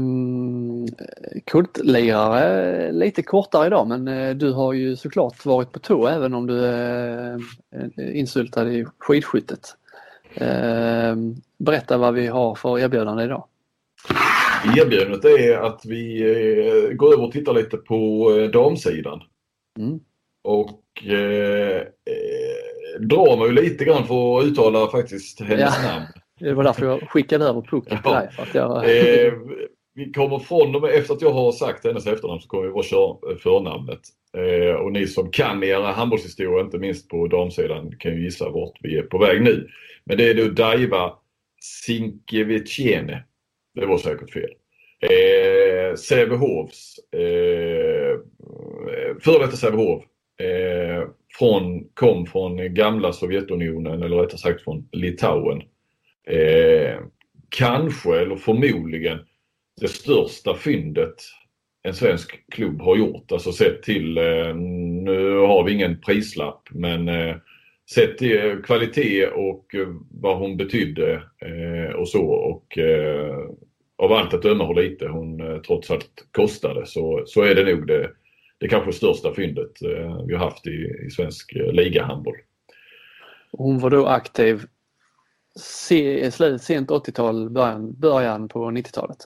[1.45, 6.47] kultlirare lite kortare idag men eh, du har ju såklart varit på tå även om
[6.47, 7.34] du är
[7.76, 9.76] eh, insyltad i skidskyttet.
[10.34, 11.16] Eh,
[11.58, 13.45] berätta vad vi har för erbjudande idag.
[14.78, 19.22] Erbjudandet är att vi eh, går över och tittar lite på eh, damsidan.
[19.80, 19.99] Mm.
[20.43, 25.91] Och eh, eh, drar mig lite grann för att uttala faktiskt hennes Ja.
[25.91, 26.06] namn.
[26.40, 28.30] Det var därför jag skickade över pucken till dig.
[28.54, 29.34] Jag, Eh,
[29.94, 32.72] vi kommer från och med, efter att jag har sagt hennes efternamn så kommer vi
[32.72, 34.00] bara köra förnamnet.
[34.38, 38.78] Eh, och ni som kan era handbollshistoria, inte minst på damsidan, kan ju gissa vart
[38.82, 39.68] vi är på väg nu.
[40.06, 41.14] Men det är då Daiva
[41.62, 43.24] Sinkeviciene.
[43.76, 44.50] Det var säkert fel.
[45.02, 48.20] Eh, Sävehofs, eh,
[49.22, 50.04] före detta Sävehof,
[50.40, 51.08] eh,
[51.38, 55.62] från, kom från gamla Sovjetunionen eller rättare sagt från Litauen.
[56.28, 57.00] Eh,
[57.50, 59.20] kanske eller förmodligen
[59.82, 61.16] det största fyndet
[61.84, 63.32] en svensk klubb har gjort.
[63.32, 67.36] Alltså sett till, eh, nu har vi ingen prislapp, men eh,
[67.96, 72.26] sett till eh, kvalitet och eh, vad hon betydde eh, och så.
[72.26, 73.50] Och eh,
[73.98, 77.76] av allt att döma hur lite hon eh, trots allt kostade så, så är det
[77.76, 78.12] nog det,
[78.58, 82.36] det kanske största fyndet eh, vi har haft i, i svensk eh, ligahandboll.
[83.52, 84.62] hon var då aktiv
[85.60, 89.18] sent 80-tal, början, början på 90-talet.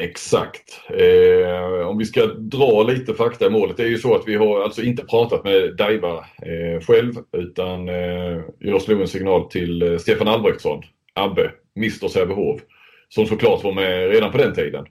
[0.00, 0.80] Exakt.
[0.90, 3.76] Eh, om vi ska dra lite fakta i målet.
[3.76, 7.88] Det är ju så att vi har alltså inte pratat med Daiva eh, själv utan
[7.88, 10.82] eh, jag slog en signal till eh, Stefan Albrektsson,
[11.14, 12.60] Abbe, Mr Sävehof,
[13.08, 14.86] som såklart var med redan på den tiden.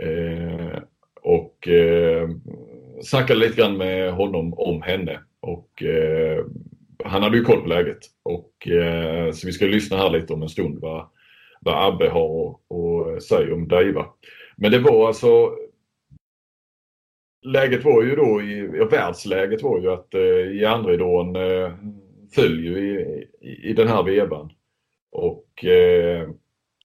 [0.00, 0.78] Eh,
[1.22, 2.28] och eh,
[3.02, 6.44] snackade lite grann med honom om henne och eh,
[7.08, 7.98] han hade ju koll på läget.
[8.22, 11.08] Och, eh, så vi ska lyssna här lite om en stund vad,
[11.60, 14.06] vad Abbe har att eh, säga om Daiva.
[14.56, 15.50] Men det var alltså
[17.46, 21.72] Läget var ju då, i, ja, världsläget var ju att eh, järnridån eh,
[22.34, 24.50] föll ju i, i, i den här vevan.
[25.12, 26.28] Och eh,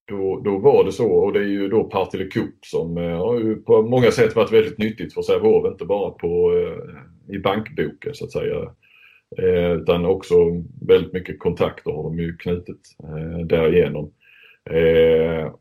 [0.05, 3.39] då, då var det så och det är ju då Partille Cup som eh, har
[3.39, 8.13] ju på många sätt varit väldigt nyttigt för Sävehof, inte bara på, eh, i bankboken
[8.13, 8.55] så att säga.
[9.38, 10.36] Eh, utan också
[10.88, 14.13] väldigt mycket kontakter har de ju knutit eh, därigenom.
[14.69, 15.53] Eh,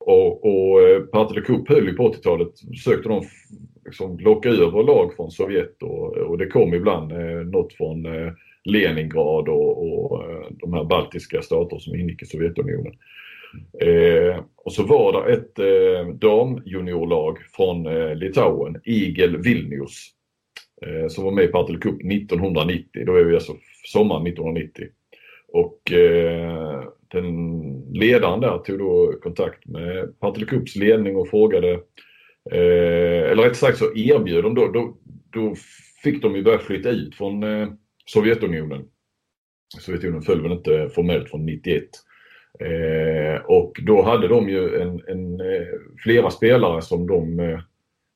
[0.00, 3.22] och, och eh, Partille Cup höll ju på 80-talet, försökte de
[3.84, 8.32] liksom locka över lag från Sovjet och, och det kom ibland eh, något från eh,
[8.64, 12.92] Leningrad och, och eh, de här baltiska stater som ingick i Sovjetunionen.
[13.80, 20.10] Eh, och så var det ett eh, damjuniorlag från eh, Litauen, Igel Vilnius,
[20.82, 23.04] Eh, som var med i Partille Cup 1990.
[23.06, 23.52] Då är vi alltså
[23.84, 24.88] sommaren 1990.
[25.48, 31.72] Och eh, den ledaren där tog då kontakt med Partille Cups ledning och frågade,
[32.50, 34.96] eh, eller rätt sagt så erbjöd de då, då,
[35.30, 35.54] då
[36.02, 37.68] fick de ju börja flytta ut från eh,
[38.06, 38.84] Sovjetunionen.
[39.78, 41.84] Sovjetunionen föll väl inte formellt från 91.
[42.60, 45.66] Eh, och då hade de ju en, en eh,
[46.02, 47.60] flera spelare som de, eh,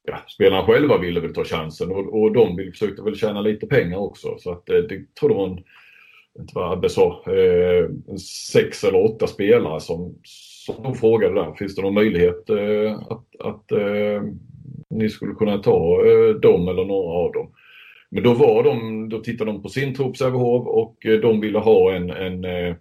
[0.09, 3.67] ja, spelarna själva ville väl ta chansen och, och de vill, försökte väl tjäna lite
[3.67, 4.35] pengar också.
[4.39, 5.59] Så att eh, det tror det var en,
[6.39, 8.17] inte vad Abbe sa, eh,
[8.53, 13.27] sex eller åtta spelare som, som de frågade där, finns det någon möjlighet eh, att,
[13.39, 14.23] att eh,
[14.91, 17.53] ni skulle kunna ta eh, dem eller några av dem?
[18.11, 21.59] Men då var de, då tittade de på sin trupp Sävehof och eh, de ville
[21.59, 22.75] ha en, en eh,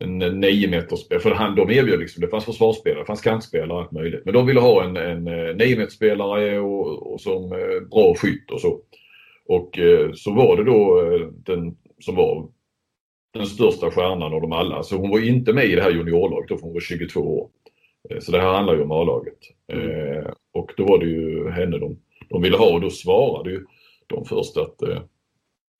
[0.00, 3.92] en 9 meters för han, de erbjöd liksom, det fanns försvarsspelare, det fanns kantspelare allt
[3.92, 4.24] möjligt.
[4.24, 5.24] Men de ville ha en, en
[5.56, 7.48] 9 meters spelare och, och som
[7.90, 8.80] bra skytt och så.
[9.46, 9.78] Och
[10.14, 12.48] så var det då den som var
[13.32, 14.82] den största stjärnan av dem alla.
[14.82, 17.48] Så hon var inte med i det här juniorlaget då för hon var 22 år.
[18.20, 19.38] Så det här handlar ju om A-laget.
[19.72, 20.34] Mm.
[20.52, 21.98] Och då var det ju henne de,
[22.28, 23.64] de ville ha och då svarade ju
[24.06, 25.02] de först att, eh,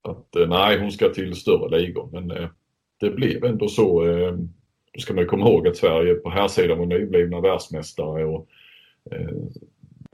[0.02, 2.08] att eh, nej, hon ska till större ligor.
[2.12, 2.48] Men eh,
[3.00, 4.08] det blev ändå så.
[4.08, 4.32] Eh,
[4.92, 8.48] då ska man komma ihåg att Sverige på här sidan var nyblivna världsmästare och
[9.10, 9.28] eh,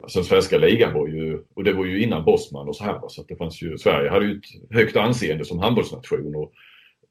[0.02, 3.00] Alltså den svenska ligan var ju, och det var ju innan Bosman och så här.
[3.08, 6.52] Så att det fanns ju, Sverige hade ju ett högt anseende som handbollsnation och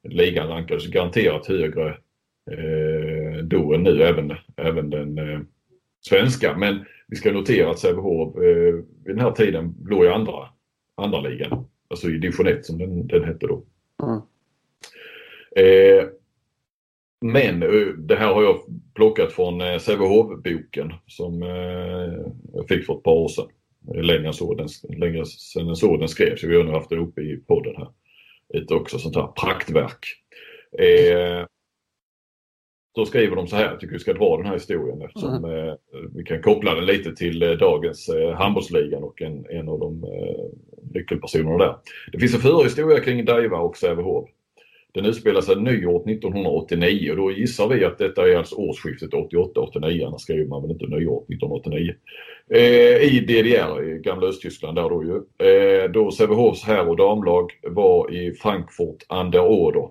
[0.08, 1.88] ligan rankades garanterat högre
[2.50, 5.40] eh, då än nu, även, även den eh,
[6.00, 6.56] svenska.
[6.56, 8.74] Men vi ska notera att Sävehof eh,
[9.04, 10.48] vid den här tiden låg i andra
[10.96, 11.64] andra ligan.
[11.88, 13.62] Alltså i division 1 som den, den hette då.
[14.02, 14.20] Mm.
[15.56, 16.08] Eh,
[17.20, 18.56] men eh, det här har jag
[18.94, 23.48] plockat från eh, Sävehof-boken som eh, jag fick för ett par år sedan.
[23.94, 26.44] Längre, så, den, längre sedan så den skrevs.
[26.44, 27.88] Vi har nu haft det uppe i podden här.
[28.54, 30.06] Ett också sånt här praktverk.
[30.78, 31.46] Eh,
[32.94, 35.68] då skriver de så här, jag tycker vi ska dra den här historien eftersom mm.
[35.68, 35.74] eh,
[36.14, 40.04] vi kan koppla den lite till eh, dagens eh, handbollsligan och en, en av de
[40.04, 40.44] eh,
[40.94, 41.76] nyckelpersonerna där.
[42.12, 44.28] Det finns en förhistoria kring Daiva och Sävehof.
[44.96, 50.06] Den utspelar sig nyår 1989 och då gissar vi att detta är alltså årsskiftet 88-89,
[50.06, 51.94] annars skriver man väl inte nyår 1989.
[52.50, 55.46] Eh, I DDR, i gamla Östtyskland där då ju.
[55.48, 59.88] Eh, då Sävehofs herr och damlag var i Frankfurt an der Oder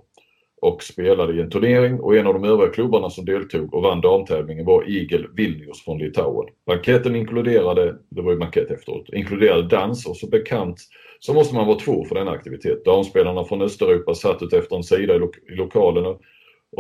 [0.62, 4.02] och spelade i en turnering och en av de övriga klubbarna som deltog och vann
[4.02, 6.50] damtävlingen var Igel Vilnius från Litauen.
[6.66, 10.78] Banketten inkluderade, det var ju bankett efteråt, inkluderade dans och så bekant
[11.26, 12.86] så måste man vara två för denna aktivitet.
[12.86, 16.22] Damspelarna från Östeuropa satt ut efter en sida i, lo i lokalen och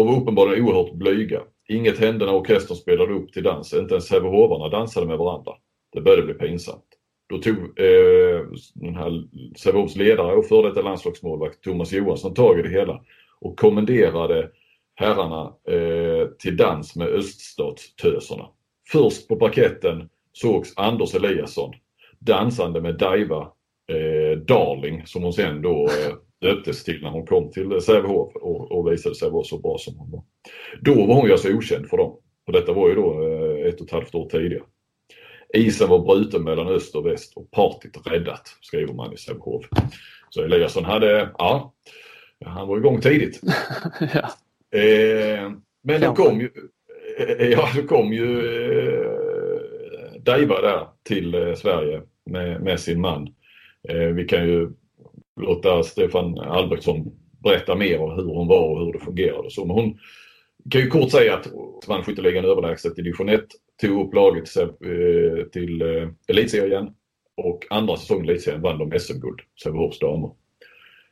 [0.05, 1.41] var uppenbarligen oerhört blyga.
[1.69, 5.51] Inget hände när orkestern spelade upp till dans, inte ens Sävehofarna dansade med varandra.
[5.93, 6.85] Det började bli pinsamt.
[7.29, 8.41] Då tog eh,
[8.73, 9.23] den här
[9.57, 13.01] Sävehofs ledare och före detta landslagsmålvakt Thomas Johansson tag i det hela
[13.41, 14.49] och kommenderade
[14.95, 18.47] herrarna eh, till dans med öststatstöserna.
[18.91, 21.73] Först på parketten sågs Anders Eliasson
[22.19, 23.51] dansande med Daiva
[24.47, 28.91] Darling som hon sen då eh, döptes till när hon kom till Sävehof och, och
[28.91, 30.23] visade sig vara så bra som hon var.
[30.81, 32.17] Då var hon ju alltså okänd för dem.
[32.47, 34.63] Och detta var ju då eh, ett och ett halvt år tidigare.
[35.53, 39.65] Isen var bruten mellan öst och väst och partyt räddat, skriver man i Sävehof.
[40.29, 41.73] Så Eliasson hade, ja,
[42.45, 43.41] han var igång tidigt.
[43.99, 44.79] ja.
[44.79, 45.51] eh,
[45.83, 46.49] men då kom ju,
[47.17, 49.25] eh, ja, då kom ju eh,
[50.19, 53.35] Daiva där till eh, Sverige med, med sin man.
[53.89, 54.69] Eh, vi kan ju
[55.41, 57.11] låta Stefan Albrektsson
[57.43, 59.49] berätta mer om hur hon var och hur det fungerade.
[59.49, 59.99] Så, men hon
[60.69, 61.47] kan ju kort säga att
[61.87, 63.45] vann skytteligan överlägset i division 1,
[63.81, 65.81] tog upp laget eh, till, till
[66.27, 66.93] elitserien
[67.37, 70.31] och andra säsongen i elitserien vann de SM-guld, Sävehofs damer.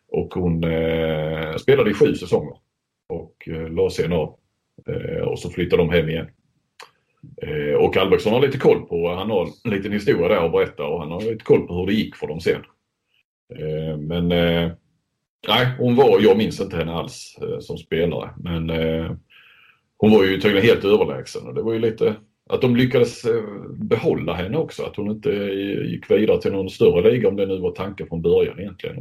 [0.08, 2.58] Och hon eh, spelade i sju säsonger
[3.10, 4.36] och eh, la sen av.
[4.88, 6.28] Eh, och så flyttade de hem igen.
[7.42, 10.84] Eh, och Albrektsson har lite koll på, han har en liten historia där att berätta
[10.84, 12.62] och han har lite koll på hur det gick för dem sen.
[13.56, 14.72] Eh, men eh,
[15.48, 19.12] nej, hon var, jag minns inte henne alls eh, som spelare, men eh,
[19.98, 22.16] hon var ju tydligen helt överlägsen och det var ju lite
[22.50, 25.30] att de lyckades eh, behålla henne också, att hon inte
[25.86, 28.96] gick vidare till någon större liga om det nu var tanken från början egentligen.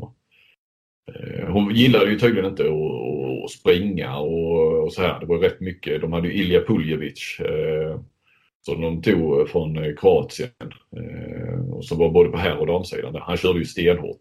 [1.48, 5.20] Hon gillade ju tydligen inte att, springa och, och, så här.
[5.20, 6.00] Det var rätt mycket.
[6.00, 8.00] De hade ju Ilja Puljevic eh,
[8.62, 10.50] som de tog eh, från eh, Kroatien
[10.96, 13.16] eh, och som var både på här och damsidan.
[13.20, 14.20] Han körde ju stenhårt.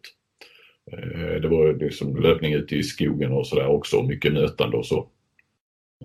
[0.92, 5.08] Eh, det var liksom löpning ute i skogen och sådär också, mycket nötande och så.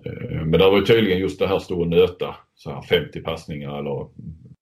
[0.05, 3.21] Eh, men det var ju tydligen just det här stå och nöta, så här 50
[3.21, 4.07] passningar eller,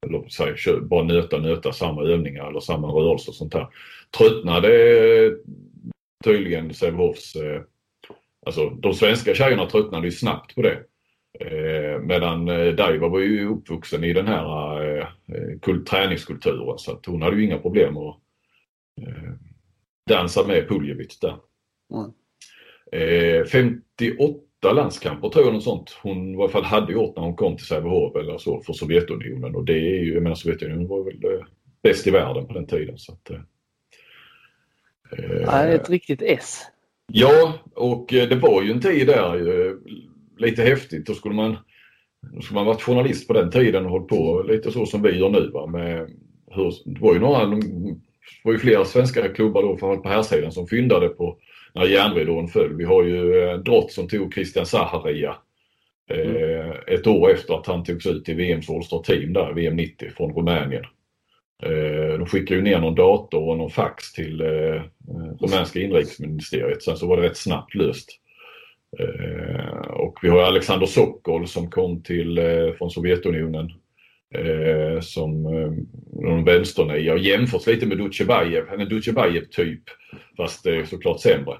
[0.05, 3.67] eller säga bara nöta, nöta samma övningar eller samma rörelser och sånt där.
[4.17, 4.69] Tröttnade
[5.25, 5.31] eh,
[6.23, 7.61] tydligen Sävehofs, eh,
[8.45, 10.83] alltså de svenska tjejerna tröttnade ju snabbt på det.
[11.39, 15.07] Eh, medan eh, Daiva var ju uppvuxen i den här eh,
[15.61, 18.15] kult, träningskulturen så att hon hade ju inga problem att
[19.01, 19.33] eh,
[20.09, 21.37] dansa med Puljevic där.
[21.93, 22.11] Mm.
[22.91, 27.35] Eh, 58 landskamper tror jag något sånt hon i alla fall hade gjort när hon
[27.35, 31.03] kom till Sävehof eller så för Sovjetunionen och det är ju, jag menar Sovjetunionen var
[31.03, 31.45] väl eh,
[31.83, 32.97] bäst i världen på den tiden.
[32.97, 33.39] Så att, eh,
[35.41, 36.61] Ja, ett riktigt S.
[37.07, 39.73] Ja, och eh, det var ju en tid där eh,
[40.37, 41.05] lite häftigt.
[41.05, 41.57] Då skulle man,
[42.33, 45.19] då skulle man varit journalist på den tiden och hållit på lite så som vi
[45.19, 45.49] gör nu.
[45.49, 45.67] Va?
[45.67, 46.09] Med
[46.51, 47.95] hur, det var ju några, det
[48.43, 51.37] var ju flera svenska klubbar då, framförallt på här sidan som fyndade på
[51.73, 52.73] när järnridån föll.
[52.73, 55.35] Vi har ju eh, Drott som tog Christian Zaharia
[56.09, 60.09] eh, ett år efter att han togs ut till VMs All Team där, VM 90
[60.17, 60.83] från Rumänien.
[61.63, 64.81] Eh, de skickade ju ner någon dator och någon fax till eh,
[65.39, 66.83] rumänska inrikesministeriet.
[66.83, 68.09] Sen så var det rätt snabbt löst.
[68.99, 73.71] Eh, och vi har Alexander Sokol som kom till, eh, från Sovjetunionen
[74.35, 75.43] eh, som
[76.13, 79.83] någon vänsternia och jämförs lite med Dutjebajev, en Dutjebajev typ
[80.37, 81.57] fast eh, såklart sämre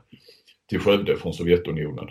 [0.70, 2.08] till Skövde från Sovjetunionen.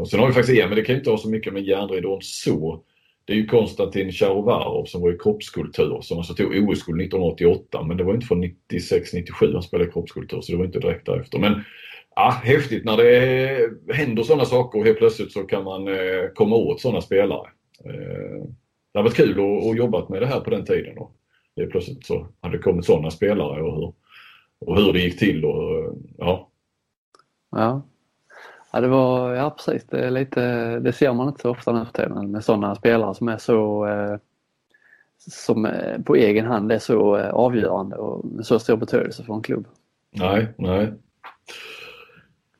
[0.00, 2.18] Och sen har vi faktiskt en, men det kan inte ha så mycket med järnridån
[2.22, 2.82] så.
[3.24, 7.96] Det är ju Konstantin Charovarov som var i kroppskultur som alltså tog OS-guld 1988 men
[7.96, 11.38] det var inte från 96-97 han spelade kroppskultur så det var inte direkt därefter.
[11.38, 11.64] Men
[12.16, 16.56] ja, häftigt när det händer sådana saker och helt plötsligt så kan man eh, komma
[16.56, 17.48] åt sådana spelare.
[17.84, 18.44] Eh,
[18.92, 20.98] det har varit kul att, att jobba med det här på den tiden.
[20.98, 21.16] Och
[21.56, 23.92] det plötsligt så hade det kommit sådana spelare och hur,
[24.58, 25.44] och hur det gick till.
[25.44, 26.50] Och, ja.
[27.50, 27.82] Ja.
[28.72, 31.84] Ja, det var, ja precis, det, är lite, det ser man inte så ofta nu
[31.84, 34.16] för tiden med sådana spelare som är så eh,
[35.30, 35.68] som
[36.04, 39.66] på egen hand är så avgörande och med så stor betydelse för en klubb.
[40.10, 40.92] Nej, nej.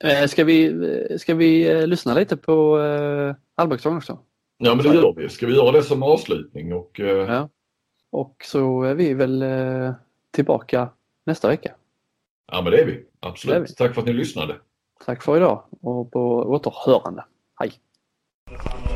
[0.07, 4.19] Eh, ska vi, ska vi eh, lyssna lite på eh, Albrektsson också?
[4.59, 5.29] Ja men det gör vi.
[5.29, 6.73] Ska vi göra det som avslutning?
[6.75, 7.49] Och, eh, Ja.
[8.11, 9.93] Och så är vi väl eh,
[10.31, 10.89] tillbaka
[11.27, 11.71] nästa vecka.
[12.53, 12.93] ja men det är vi.
[12.93, 13.71] Det är Absolut.
[13.71, 13.75] vi.
[13.75, 14.55] Tack för att ni lyssnade.
[15.07, 17.25] Tack för idag och på återhörande.
[17.61, 17.73] Hej!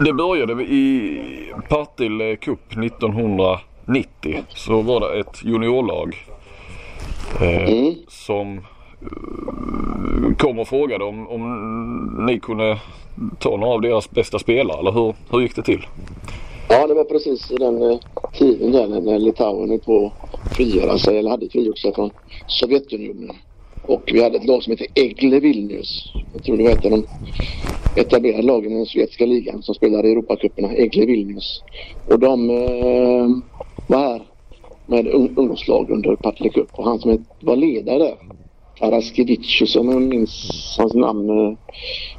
[0.05, 4.45] Det började i Partille Cup 1990.
[4.49, 6.15] Så var det ett juniorlag
[7.41, 8.65] eh, som eh,
[10.39, 12.79] kom och frågade om, om ni kunde
[13.39, 15.87] ta några av deras bästa spelare eller hur, hur gick det till?
[16.69, 17.99] Ja, det var precis i den eh,
[18.39, 22.11] tiden där när- Litauen höll på att frigöra sig eller hade frigjort sig från
[22.47, 23.37] Sovjetunionen.
[23.87, 26.13] Och vi hade ett lag som hette Egle Vilnius.
[26.33, 27.07] Jag tror det var ett av de
[28.01, 30.73] etablerade lagen i den sovjetiska ligan som spelade i Europacuperna.
[30.73, 31.63] Egle Vilnius.
[32.09, 33.29] Och de eh,
[33.87, 34.23] var här
[34.87, 38.15] med ungdomslag under Partille Cup och han som var ledare där
[38.81, 41.55] Araskevicius om jag minns hans namn eh,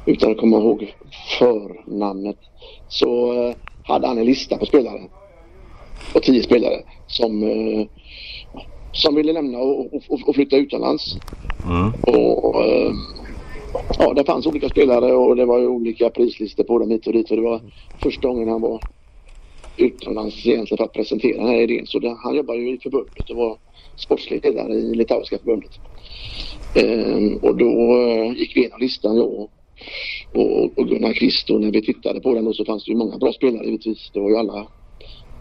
[0.06, 0.94] utan att komma ihåg
[1.38, 2.36] förnamnet.
[2.88, 5.00] Så eh, hade han en lista på spelare.
[6.12, 7.86] På tio spelare som, eh,
[8.92, 11.14] som ville lämna och, och, och flytta utomlands.
[12.06, 12.92] Och, eh,
[13.98, 17.12] ja, det fanns olika spelare och det var ju olika prislistor på dem hit och
[17.12, 17.30] dit.
[17.30, 17.60] Och det var
[18.02, 18.80] första gången han var
[19.76, 21.86] utomlands egentligen för att presentera den här idén.
[21.86, 23.58] Så det, han jobbade ju i förbundet och var
[23.96, 25.70] sportslig ledare i litauiska förbundet.
[26.74, 29.50] Ehm, och då eh, gick vi igenom listan jag och,
[30.34, 32.96] och, och Gunnar Kvist och när vi tittade på den då så fanns det ju
[32.96, 34.10] många bra spelare givetvis.
[34.14, 34.66] Det var ju alla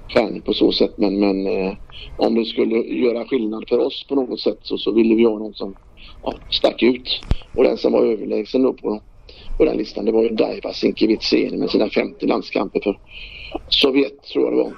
[0.09, 1.73] stjärnor på så sätt men, men eh,
[2.17, 5.39] om det skulle göra skillnad för oss på något sätt så, så ville vi ha
[5.39, 5.75] någon som
[6.23, 7.21] ja, stack ut.
[7.55, 9.01] Och den som var överlägsen då på,
[9.57, 12.99] på den listan det var ju Daiva Sinkevitseni med sina 50 landskamper för
[13.69, 14.73] Sovjet tror jag det var.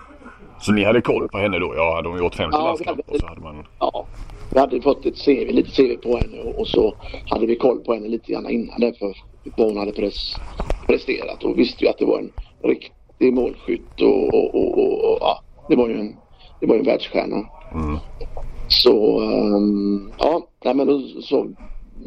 [0.61, 1.73] Så ni hade koll på henne då?
[1.75, 3.65] Ja, hade hon gjort 50 Ja, landskamper så hade man...
[3.79, 4.05] Ja,
[4.53, 6.93] vi hade fått ett CV, lite CV på henne och, så
[7.29, 9.13] hade vi koll på henne lite grann innan det för
[9.57, 10.35] vad hon hade pres,
[10.87, 12.31] presterat och visste ju att det var en
[12.63, 16.15] riktig målskytt och, och, och, och, ja, det var ju en,
[16.59, 17.45] det var ju en världsstjärna.
[18.67, 21.47] Så ehm, ja, nej, men då så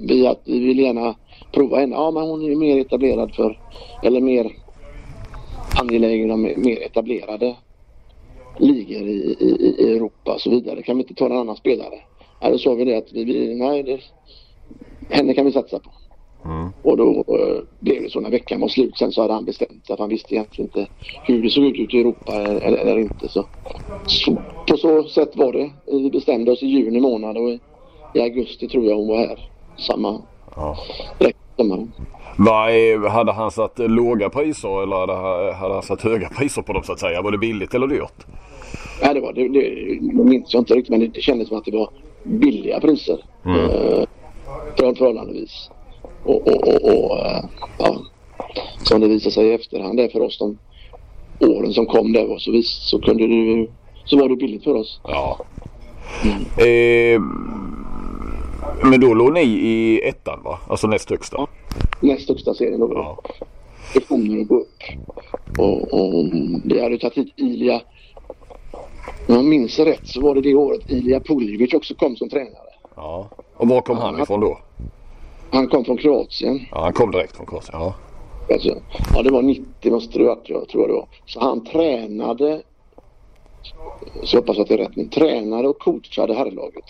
[0.08, 1.14] vi att vi vill gärna
[1.52, 1.94] prova henne.
[1.94, 3.58] Ja, men hon är ju mer etablerad för,
[4.02, 4.52] eller mer
[5.80, 7.56] angelägen om mer etablerade
[8.58, 10.82] ligor i, i, i Europa och så vidare.
[10.82, 12.00] Kan vi inte ta en annan spelare?
[12.40, 14.00] Ja, då sa vi det att vi, nej, det,
[15.16, 15.90] henne kan vi satsa på.
[16.82, 19.90] Och då eh, blev det så när veckan var slut sen så hade han bestämt
[19.90, 20.92] att han visste egentligen inte
[21.24, 23.28] hur det såg ut ute i Europa eller, eller, inte.
[23.28, 23.46] Så,
[24.06, 24.36] så
[24.68, 25.70] på så sätt var det.
[25.86, 27.60] Vi bestämde oss i juni månad och i,
[28.14, 29.50] i augusti tror jag hon var här.
[29.78, 30.22] Samma
[30.56, 30.76] Ja.
[32.36, 36.82] Vad hade han satt låga priser eller hade, hade han satt höga priser på dem
[36.82, 37.22] så att säga?
[37.22, 38.26] Var det billigt eller dyrt?
[39.02, 39.48] Ja, det var det.
[39.48, 39.60] Det,
[40.00, 41.90] det minns jag inte riktigt men det, det kändes som att det var
[42.26, 43.24] billiga priser.
[43.46, 44.04] Eh,
[44.78, 45.70] för, förhållandevis.
[46.24, 47.44] Och, och, och, och eh,
[47.78, 47.96] ja,
[48.82, 50.58] som det visade sig i efterhand där för oss de
[51.40, 53.66] åren som kom där så, vis, så kunde det
[54.04, 55.00] så var det billigt för oss.
[55.04, 55.38] Ja.
[56.64, 57.20] Eh,
[58.90, 60.58] Men då låg ni i ettan va?
[60.68, 61.36] Alltså näst högsta?
[61.38, 61.48] Ja.
[62.00, 63.18] Näst högsta serien låg Ja.
[63.94, 64.82] Ambitioner att gå upp.
[65.58, 66.24] Och, och
[66.64, 67.80] vi hade tagit hit Ilja.
[69.28, 72.70] Om jag minns rätt så var det det året Ilja Puljevic också kom som tränare.
[72.96, 73.28] ja.
[73.56, 74.58] Och var kom han ifrån då?
[75.50, 76.60] Han kom från Kroatien.
[76.70, 77.80] Ja, han kom direkt från Kroatien.
[77.80, 77.94] Ja.
[78.52, 78.74] Alltså,
[79.14, 81.08] ja, det var 90 måste det varit, jag tror det var.
[81.26, 82.62] Så han tränade,
[84.24, 86.84] så jag hoppas att det är rätt nu, tränade och coachade herrlaget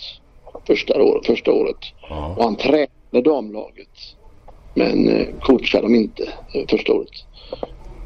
[0.66, 1.26] första året.
[1.26, 1.76] Första året.
[2.08, 2.34] Ja.
[2.36, 3.88] Och han tränade damlaget.
[4.74, 6.22] Men eh, coachade dem inte
[6.54, 7.10] eh, första året.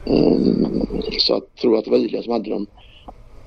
[0.07, 0.87] Mm,
[1.19, 2.67] så jag tror att det var Ilja som hade dem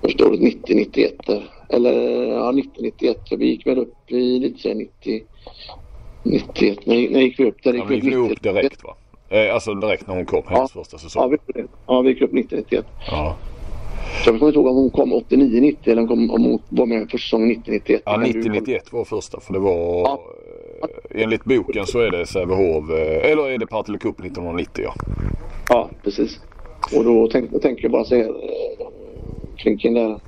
[0.03, 1.11] första året 90-91.
[1.27, 1.43] där.
[1.69, 3.15] Eller ja, 90-91.
[3.29, 5.23] För vi gick väl upp i lite 90
[6.23, 6.85] 91.
[6.85, 7.63] När, när gick vi upp?
[7.63, 8.53] Där Ja, gick men vi flög upp 90.
[8.53, 8.95] direkt va?
[9.29, 11.29] Eh, alltså direkt när hon kom, hennes första Ja, säsong.
[11.29, 11.67] vi, gjorde det.
[11.87, 12.83] ja, vi gick upp 90-91.
[13.11, 13.35] Ja.
[14.23, 16.59] Så jag kommer inte ihåg om hon kom 89-90 eller om hon, kom, om hon
[16.69, 18.01] var med för säsongen 90-91.
[18.05, 20.19] Ja, Det kan du- 90-91 var första för det var Ja.
[21.11, 24.93] eh, enligt boken så är det Sävehof eh, eller är det Partille Cup 1990 ja.
[25.69, 26.39] Ja, precis.
[26.97, 28.27] Och då tänk, då tänker jag bara säga
[29.57, 30.19] Klinken där.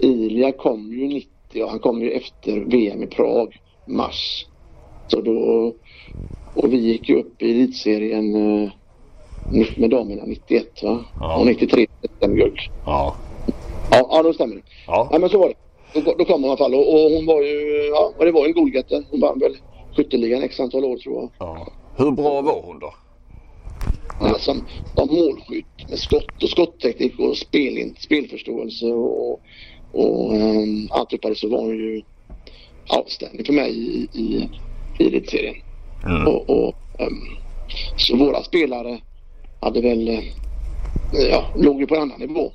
[0.00, 4.46] Ilja kom ju 90 och han kom ju efter VM i Prag, mars.
[5.06, 5.72] Så då,
[6.54, 8.70] och vi gick ju upp i elitserien eh,
[9.76, 11.04] med damerna 91 va?
[11.20, 11.38] Ja.
[11.38, 11.86] Och 93
[12.16, 12.58] stämmer guld.
[12.86, 13.16] Ja.
[13.90, 14.62] Ja, ja, då stämmer det.
[14.86, 15.08] Ja.
[15.12, 16.00] Ja men så var det.
[16.00, 18.32] Då, då kom hon i alla fall och, och hon var ju, ja och det
[18.32, 19.04] var en golgätte.
[19.10, 19.56] Hon vann väl
[19.96, 21.30] skytteligan x antal år tror jag.
[21.38, 21.66] ja.
[21.96, 22.94] Hur bra var hon då?
[24.20, 24.38] Ja.
[24.38, 29.40] Som var målskytt med skott och skotteknik och spel, spelförståelse och,
[29.92, 32.02] och um, alltihopa så var hon ju
[32.98, 34.48] outstanding för mig i, i,
[34.98, 35.54] i elitserien.
[36.04, 36.26] Mm.
[36.26, 37.22] Och, och, ehm,
[37.96, 39.00] så våra spelare
[39.60, 40.20] hade väl, eh,
[41.30, 42.52] ja, låg ju på en annan nivå.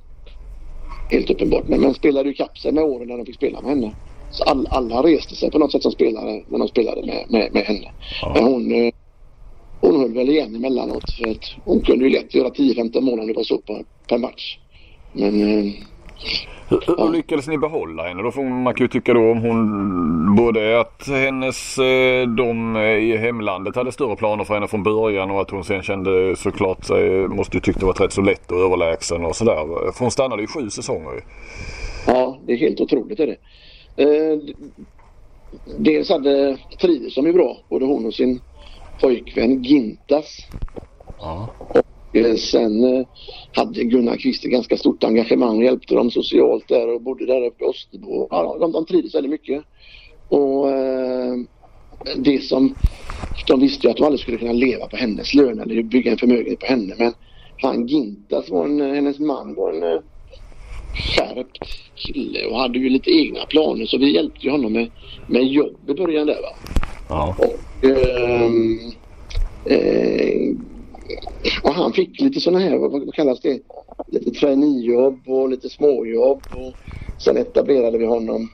[1.11, 1.67] Helt uppenbart.
[1.67, 3.95] Men man spelade ju kapp sig med åren när de fick spela med henne.
[4.31, 7.53] Så all, alla reste sig på något sätt som spelare när de spelade med, med,
[7.53, 7.91] med henne.
[8.21, 8.31] Ja.
[8.33, 8.93] Men hon, eh,
[9.81, 11.11] hon höll väl igen emellanåt.
[11.17, 13.61] För att hon kunde ju lätt göra 10-15 mål om det var så
[14.07, 14.57] per match.
[15.13, 15.73] Men eh,
[16.69, 18.31] Hur, hur lyckades ni behålla henne då?
[18.31, 23.17] För man kan ju tycka då om hon både att hennes, eh, de eh, i
[23.17, 27.27] hemlandet hade större planer för henne från början och att hon sen kände såklart sig,
[27.27, 29.91] måste ju tyckt det var rätt så lätt och överlägsen och sådär.
[29.91, 31.21] För hon stannade i sju säsonger ju.
[32.07, 33.37] Ja, det är helt otroligt är det.
[34.03, 34.39] Eh,
[35.77, 38.41] dels hade Friedrichsson ju bra, både hon och sin
[39.01, 40.37] pojkvän Gintas.
[41.19, 41.49] Ja.
[42.13, 43.07] Eh, sen eh,
[43.53, 47.45] hade Gunnar Kvist ett ganska stort engagemang och hjälpte dem socialt där och bodde där
[47.45, 48.27] uppe i Österbo.
[48.29, 49.63] Ja, de, de trivdes väldigt mycket.
[50.29, 51.35] Och eh,
[52.17, 52.75] det som
[53.47, 56.17] de visste ju att de aldrig skulle kunna leva på hennes lön eller bygga en
[56.17, 56.95] förmögenhet på henne.
[56.97, 57.13] Men
[57.61, 60.01] han Gintas var en, hennes man var en
[60.93, 61.57] skärpt
[61.95, 64.91] kille och hade ju lite egna planer så vi hjälpte ju honom med,
[65.27, 66.55] med jobb i början där va.
[67.09, 67.35] Ja.
[67.37, 68.79] Och, ehm,
[69.65, 70.55] eh,
[71.63, 73.59] och han fick lite sådana här, vad, vad kallas det?
[74.07, 76.41] Lite traineejobb och lite småjobb.
[76.51, 76.73] Och
[77.21, 78.49] sen etablerade vi honom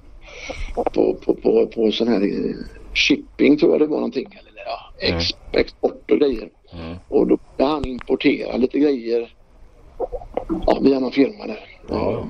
[0.76, 2.56] på, på, på, på sån här eh,
[2.94, 4.28] shipping tror jag det var någonting.
[4.40, 6.50] Eller ja, ex, export och grejer.
[6.74, 6.96] Mm.
[7.10, 9.34] Och då började han importera lite grejer
[10.66, 11.80] ja, via någon firma där.
[11.90, 12.18] Ja.
[12.18, 12.26] Och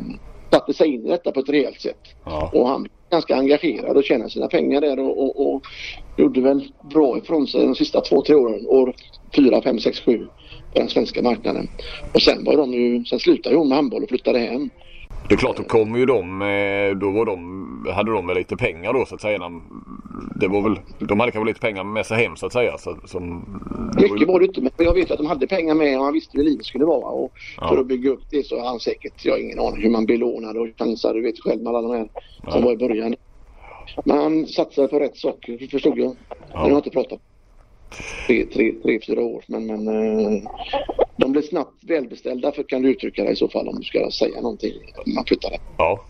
[0.51, 2.01] satte sig in i detta på ett rejält sätt.
[2.25, 2.51] Ja.
[2.53, 5.61] Och han blev ganska engagerad och tjänade sina pengar där och, och, och
[6.17, 8.65] gjorde väl bra ifrån sig de sista två, tre åren.
[8.67, 8.93] År
[9.35, 10.27] fyra, fem, sex, sju
[10.73, 11.67] på den svenska marknaden.
[12.13, 14.69] Och sen var de ju, sen slutade hon med handboll och flyttade hem.
[15.29, 18.55] Det är klart, då kom ju de, eh, då var de, hade de väl lite
[18.57, 19.39] pengar då så att säga.
[20.39, 22.77] Det var väl, de hade kanske lite pengar med sig hem så att säga.
[22.77, 23.45] Så, som,
[23.95, 25.97] det var ju- Mycket var det inte men jag vet att de hade pengar med
[25.99, 27.05] och han visste hur livet skulle vara.
[27.09, 27.67] Och Ja.
[27.67, 30.05] för att bygga upp det så har han säkert, jag har ingen aning hur man
[30.05, 31.13] belånade och chansade.
[31.13, 32.07] Du vet själv med alla de här
[32.51, 33.15] som var i början.
[34.03, 36.15] Men han satsade på rätt saker förstod jag.
[36.53, 37.19] Jag har inte pratat
[38.27, 39.43] tre, tre, tre, fyra år.
[39.47, 40.41] Men, men eh,
[41.17, 44.11] de blev snabbt välbeställda för kan du uttrycka det i så fall om du ska
[44.11, 44.73] säga någonting.
[45.05, 45.57] när Man flyttade.
[45.77, 46.05] Ja.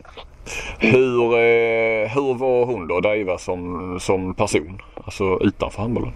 [0.79, 4.81] Hur, eh, hur var hon då, Daiva, som, som person?
[4.95, 6.13] Alltså utanför handbollen?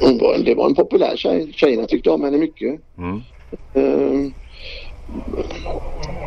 [0.00, 1.52] Hon var, det var en populär tjej.
[1.52, 2.80] Tjejerna tyckte om henne mycket.
[2.98, 3.20] Mm.
[3.74, 4.32] Eh,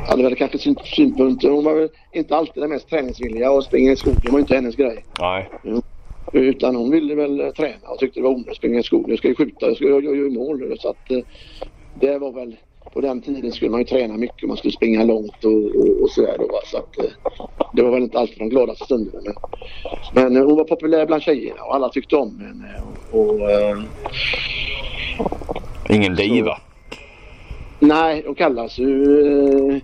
[0.08, 1.50] hade väl kanske syn, synpunkter.
[1.50, 4.76] Hon var väl inte alltid den mest träningsvilliga och springa i skogen var inte hennes
[4.76, 5.06] grej.
[5.20, 5.50] Nej.
[6.34, 9.10] Utan hon ville väl eh, träna och tyckte det var onödigt att springa i skogen.
[9.10, 10.78] Jag ska ju skjuta, jag ska jag mål.
[10.80, 11.20] Så att eh,
[12.00, 12.56] det var väl
[12.94, 14.48] på den tiden skulle man ju träna mycket.
[14.48, 16.60] Man skulle springa långt och, och, och sådär då.
[16.66, 17.40] Så att eh,
[17.74, 19.34] det var väl inte alltid de gladaste stunderna.
[20.14, 22.82] Men, men hon var populär bland tjejerna och alla tyckte om henne.
[23.12, 23.50] Och, och,
[25.90, 26.58] Ingen diva?
[27.80, 29.22] Nej, de kallas ju...
[29.28, 29.82] Eh,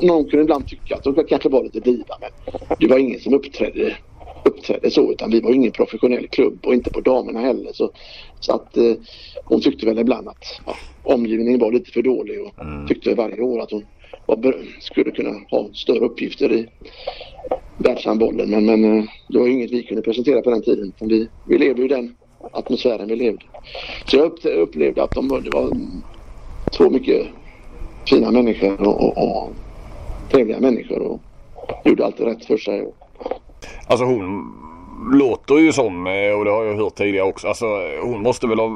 [0.00, 2.30] någon kunde ibland tycka att de kanske var lite diva men
[2.78, 3.96] det var ingen som uppträdde
[4.46, 7.72] uppträdde så utan vi var ingen professionell klubb och inte på damerna heller.
[7.72, 7.90] Så,
[8.40, 8.94] så att eh,
[9.44, 12.86] hon tyckte väl ibland att ja, omgivningen var lite för dålig och Mm.
[12.86, 13.84] tyckte varje år att hon
[14.26, 16.66] var, skulle kunna ha större uppgifter i
[17.78, 18.50] världshandbollen.
[18.50, 20.92] Men, men eh, det var ju inget vi kunde presentera på den tiden.
[21.00, 22.16] Vi, vi levde ju den
[22.52, 23.44] atmosfären vi levde.
[24.10, 25.70] Så jag upp, upplevde att de det var
[26.76, 27.26] två mycket
[28.08, 29.52] fina människor och, och, och
[30.30, 31.20] trevliga människor och
[31.84, 32.92] gjorde alltid rätt för sig.
[33.86, 34.52] Alltså hon
[35.12, 37.66] låter ju som, eh, och det har jag hört tidigare också, alltså
[38.02, 38.70] hon måste väl ha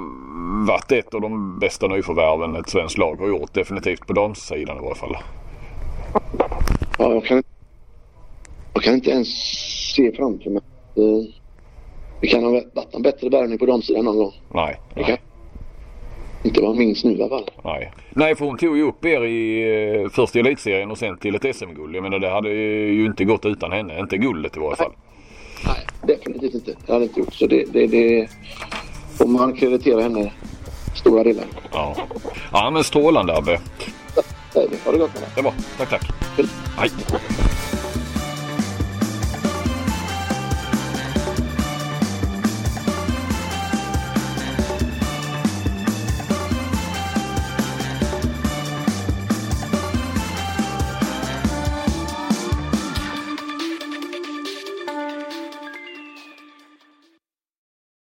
[0.67, 3.55] varit ett av de bästa nyförvärven ett svenskt lag har gjort.
[3.55, 5.17] Definitivt på damsidan i varje fall.
[6.99, 7.43] Ja, jag, kan,
[8.75, 9.29] jag kan inte ens
[9.95, 10.63] se framför mig
[10.97, 11.35] eh,
[12.21, 14.33] det kan ha varit en bättre värvning på damsidan någon gång.
[14.55, 15.21] Nej, nej,
[16.43, 17.51] inte vad jag minns nu i alla fall.
[17.65, 17.93] nej.
[18.11, 21.35] Nej, för hon tog ju upp er i, eh, först i elitserien och sen till
[21.35, 21.97] ett SM-guld.
[21.97, 23.99] Jag menar det hade ju inte gått utan henne.
[23.99, 24.93] Inte guldet i varje fall.
[25.67, 25.87] Nej,
[26.17, 26.75] definitivt inte.
[26.87, 27.35] Det hade inte gjort.
[27.35, 28.29] Så det, det, det
[29.19, 30.33] får man kreditera henne
[30.97, 31.45] stora delar.
[31.73, 31.97] Ja,
[32.53, 33.61] ja men strålande Abbe.
[34.85, 35.29] Ha det gott med det.
[35.37, 35.55] Det var.
[35.79, 36.11] Tack, tack.
[36.77, 36.91] Hej.